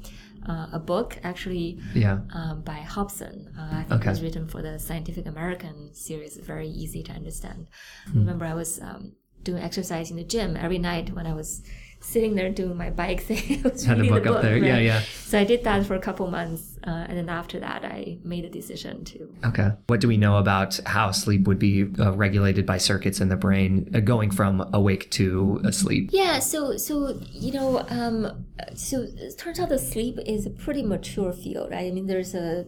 [0.49, 2.21] uh, a book actually Yeah.
[2.33, 3.53] um, by Hobson.
[3.59, 4.09] Uh, I think Okay.
[4.09, 7.67] it was written for the Scientific American series, very easy to understand.
[8.13, 8.19] Hmm.
[8.21, 9.13] Remember, I was um,
[9.43, 11.63] doing exercise in the gym every night when I was
[12.07, 13.65] sitting there doing my bike thing.
[13.65, 14.57] I was Had the book up there.
[14.57, 14.83] Yeah, right?
[14.85, 15.01] yeah.
[15.25, 18.45] So I did that for a couple months, uh, and then after that, I made
[18.45, 19.71] a decision to Okay.
[19.89, 23.37] What do we know about how sleep would be uh, regulated by circuits in the
[23.37, 26.11] brain, uh, going from awake to asleep?
[26.13, 30.83] Yeah, so so you know, um, so it turns out that sleep is a pretty
[30.83, 31.87] mature field, right?
[31.87, 32.67] I mean, there's a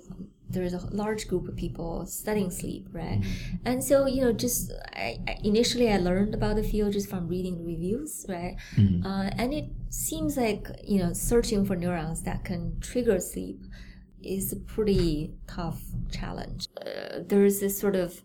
[0.51, 3.21] there's a large group of people studying sleep, right?
[3.65, 7.29] And so you know, just I, I, initially I learned about the field just from
[7.29, 8.57] reading the reviews, right?
[9.05, 13.61] Uh, and it seems like you know, searching for neurons that can trigger sleep
[14.23, 15.81] is a pretty tough
[16.11, 16.69] challenge.
[16.81, 18.23] Uh, there is this sort of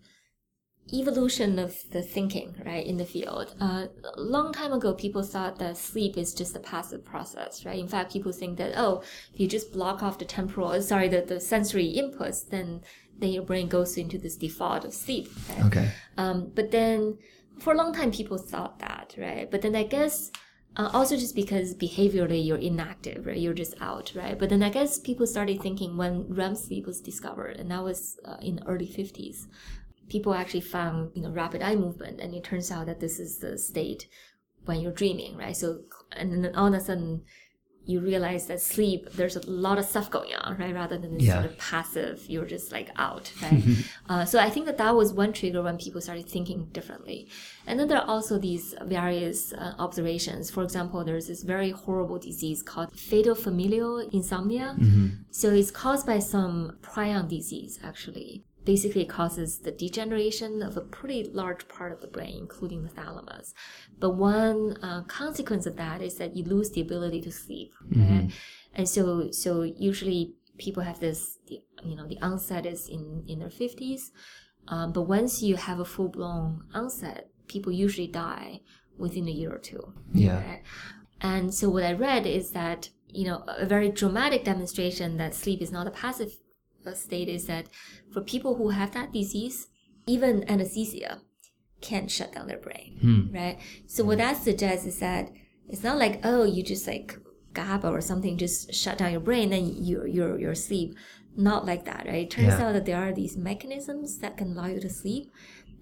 [0.91, 3.55] evolution of the thinking, right, in the field.
[3.59, 7.79] Uh, a long time ago, people thought that sleep is just a passive process, right?
[7.79, 9.01] In fact, people think that, oh,
[9.33, 12.81] if you just block off the temporal, sorry, the, the sensory inputs, then,
[13.17, 15.29] then your brain goes into this default of sleep.
[15.49, 15.65] Right?
[15.65, 15.91] Okay.
[16.17, 17.17] Um, but then
[17.59, 19.49] for a long time, people thought that, right?
[19.49, 20.31] But then I guess
[20.75, 23.37] uh, also just because behaviorally you're inactive, right?
[23.37, 24.37] You're just out, right?
[24.37, 28.19] But then I guess people started thinking when REM sleep was discovered, and that was
[28.25, 29.47] uh, in the early 50s,
[30.09, 33.37] people actually found, you know, rapid eye movement, and it turns out that this is
[33.39, 34.07] the state
[34.65, 35.55] when you're dreaming, right?
[35.55, 35.81] So,
[36.13, 37.23] and then all of a sudden,
[37.85, 40.73] you realize that sleep, there's a lot of stuff going on, right?
[40.73, 41.33] Rather than this Yeah.
[41.41, 43.61] sort of passive, you're just like out, right?
[44.09, 47.27] uh, so I think that that was one trigger when people started thinking differently.
[47.67, 50.49] And then there are also these various uh, observations.
[50.49, 54.77] For example, there's this very horrible disease called fatal familial insomnia.
[55.31, 58.45] So it's caused by some prion disease, actually.
[58.65, 62.89] Basically, it causes the degeneration of a pretty large part of the brain, including the
[62.89, 63.53] thalamus.
[63.99, 67.73] But one uh, consequence of that is that you lose the ability to sleep.
[67.95, 68.31] Right?
[68.73, 73.49] And so, so usually people have this, you know, the onset is in, in their
[73.49, 74.11] 50s.
[74.67, 78.61] Um, but once you have a full blown onset, people usually die
[78.97, 79.93] within a year or two.
[80.13, 80.37] Yeah.
[80.37, 80.63] Right?
[81.19, 85.61] And so what I read is that you know, a very dramatic demonstration that sleep
[85.61, 86.35] is not a passive
[86.91, 87.67] state is that
[88.11, 89.67] for people who have that disease,
[90.05, 91.21] even anesthesia
[91.81, 93.35] can shut down their brain, hmm.
[93.35, 93.59] right?
[93.87, 95.31] So what that suggests is that
[95.69, 97.17] it's not like oh you just like
[97.53, 100.95] GABA or something just shut down your brain then you're you're you're asleep.
[101.35, 102.25] Not like that, right?
[102.25, 102.67] It turns Yeah.
[102.67, 105.31] out that there are these mechanisms that can allow you to sleep.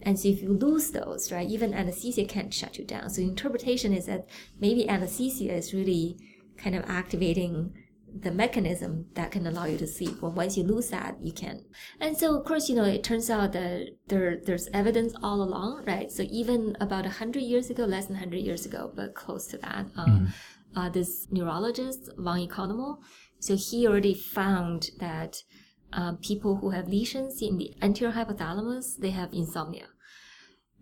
[0.01, 3.09] And so if you lose those, right, even anesthesia can't shut you down.
[3.09, 4.27] So interpretation is that
[4.59, 6.17] maybe anesthesia is really
[6.57, 7.73] kind of activating
[8.19, 10.21] the mechanism that can allow you to sleep.
[10.21, 11.61] Well, once you lose that, you can't.
[11.99, 15.85] And so, of course, you know, it turns out that there there's evidence all along,
[15.85, 16.11] right?
[16.11, 19.85] So even about hundred years ago, less than hundred years ago, but close to that,
[19.97, 20.19] uh,
[20.75, 22.97] uh, this neurologist Von Economo,
[23.39, 25.43] so he already found that
[25.93, 29.87] uh, people who have lesions in the anterior hypothalamus, they have insomnia.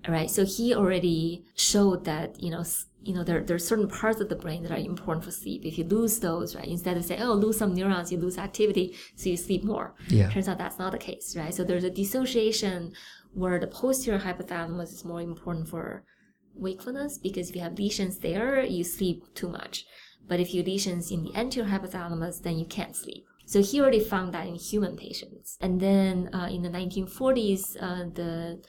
[0.08, 0.30] Right.
[0.30, 4.20] So he already showed that, you know, s- you know, there, there are certain parts
[4.20, 5.66] of the brain that are important for sleep.
[5.66, 8.96] If you lose those, right, instead of saying, oh, lose some neurons, you lose activity,
[9.16, 9.96] so you sleep more.
[10.08, 10.30] Yeah.
[10.30, 11.54] Turns out that's not the case, right?
[11.54, 12.94] So there's a dissociation
[13.34, 16.04] where the posterior hypothalamus is more important for
[16.56, 19.86] wakefulness because if you have lesions there, you sleep too much.
[20.28, 23.26] But if you have lesions in the anterior hypothalamus, then you can't sleep.
[23.46, 25.58] So he already found that in human patients.
[25.62, 28.62] And then uh, in the 1940s, uh, the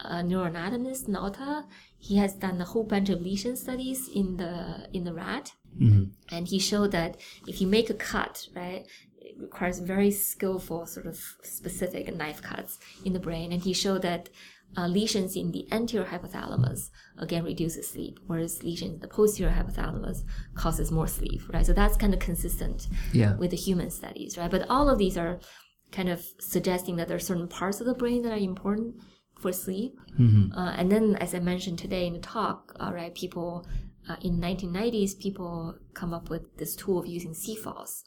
[0.00, 1.64] uh, neuroanatomist Nauta,
[2.08, 4.54] he has done a whole bunch of lesion studies in the
[4.96, 5.46] in the rat,
[6.34, 7.12] and he showed that
[7.50, 8.82] if you make a cut, right,
[9.28, 12.72] it requires very skillful, sort of specific knife cuts
[13.06, 14.22] in the brain, and he showed that
[14.78, 16.80] uh, lesions in the anterior hypothalamus
[17.24, 20.18] again reduces sleep, whereas lesions in the posterior hypothalamus
[20.62, 21.66] causes more sleep, right?
[21.68, 22.80] So that's kind of consistent
[23.20, 23.32] Yeah.
[23.40, 24.50] with the human studies, right?
[24.54, 25.34] But all of these are
[25.98, 26.20] kind of
[26.54, 28.90] suggesting that there are certain parts of the brain that are important
[29.44, 30.00] for sleep.
[30.56, 33.66] Uh, and then, as I mentioned today in the talk, all right, people
[34.08, 38.04] uh, in 1990s, people come up with this tool of using c-Fos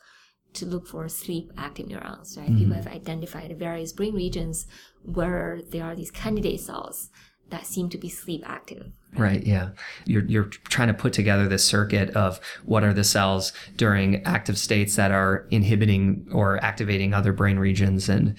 [0.53, 2.57] to look for sleep active neurons, right?
[2.57, 4.65] People have identified various brain regions
[5.03, 7.11] where there are these candidate cells
[7.49, 8.91] that seem to be sleep active.
[9.15, 9.43] Right.
[9.43, 9.69] Yeah.
[10.05, 14.57] You're you're trying to put together this circuit of what are the cells during active
[14.57, 18.38] states that are inhibiting or activating other brain regions, and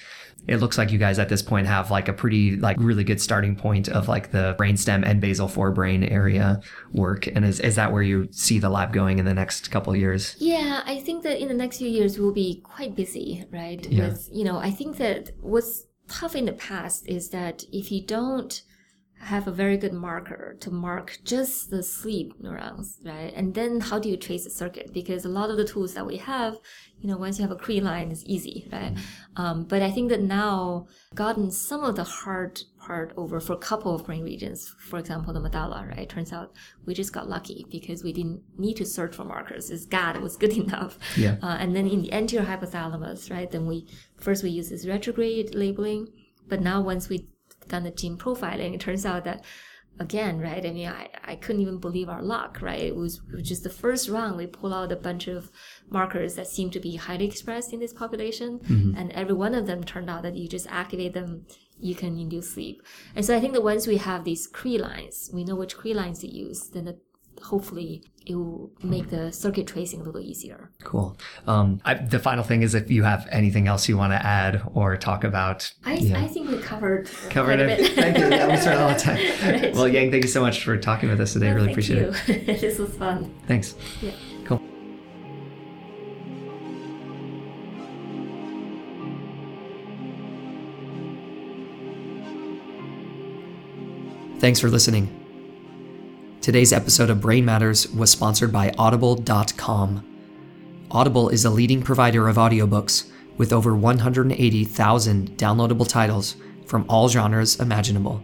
[0.49, 3.21] it looks like you guys at this point have like a pretty like really good
[3.21, 6.61] starting point of like the brainstem and basal forebrain area
[6.93, 7.27] work.
[7.27, 9.99] And is is that where you see the lab going in the next couple of
[9.99, 10.35] years?
[10.39, 13.87] Yeah, I think that in the next few years we'll be quite busy, right?
[13.87, 14.09] Yeah.
[14.09, 18.05] With you know, I think that what's tough in the past is that if you
[18.05, 18.63] don't
[19.21, 23.33] have a very good marker to mark just the sleep neurons, right?
[23.35, 24.93] And then how do you trace the circuit?
[24.93, 26.57] Because a lot of the tools that we have,
[27.01, 28.97] you know, once you have a Cre line, it's easy, right?
[29.37, 33.59] Um, but I think that now gotten some of the hard part over for a
[33.59, 34.73] couple of brain regions.
[34.79, 36.09] For example, the medulla, right?
[36.09, 36.53] Turns out
[36.87, 39.71] we just got lucky because we didn't need to search for markers.
[39.71, 40.99] It's God, it was good enough.
[41.17, 41.37] Yeah.
[41.43, 43.51] Uh, and then in the anterior hypothalamus, right?
[43.51, 46.09] Then we first we use this retrograde labeling,
[46.47, 47.27] but now once we
[47.69, 49.45] done the gene profiling, it turns out that
[50.01, 50.65] again, right?
[50.65, 52.83] I mean, I, I couldn't even believe our luck, right?
[52.83, 55.51] It was, it was just the first round we pull out a bunch of
[55.91, 58.97] markers that seem to be highly expressed in this population, mm-hmm.
[58.97, 61.47] and every one of them turned out that you just activate them,
[61.81, 62.83] you can induce sleep.
[63.15, 65.89] And so I think that once we have these Cre lines, we know which Cre
[65.89, 66.99] lines to use, then it,
[67.43, 70.71] hopefully it will make the circuit tracing a little easier.
[70.85, 71.17] Cool.
[71.47, 74.63] Um, I, the final thing is if you have anything else you want to add
[74.75, 75.73] or talk about.
[75.85, 76.21] I, Yeah.
[76.21, 77.95] I think we covered Covered it.
[77.95, 78.29] Thank you.
[78.29, 79.19] Yeah, we spent all the time.
[79.63, 79.75] Right.
[79.75, 81.53] Well, Yang, thank you so much for talking with us today.
[81.53, 82.61] really Thank appreciate it.
[82.61, 83.35] this was fun.
[83.47, 83.75] Thanks.
[84.03, 84.13] Yeah.
[84.45, 84.61] Cool.
[94.41, 95.28] Thanks for listening.
[96.41, 100.05] Today's episode of Brain Matters was sponsored by Audible.com.
[100.89, 107.59] Audible is a leading provider of audiobooks with over 180,000 downloadable titles from all genres
[107.59, 108.23] imaginable.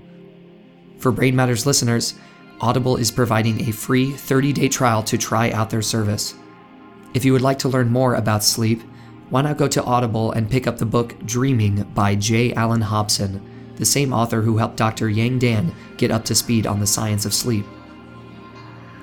[0.99, 2.15] For Brain Matters listeners,
[2.61, 6.35] Audible is providing a free 30 day trial to try out their service.
[7.15, 8.81] If you would like to learn more about sleep,
[9.29, 12.55] why not go to Audible and pick up the book Dreaming by J.
[12.55, 15.09] Allen Hobson, the same author who helped Dr.
[15.11, 17.67] Yang Dan get up to speed on the science of sleep.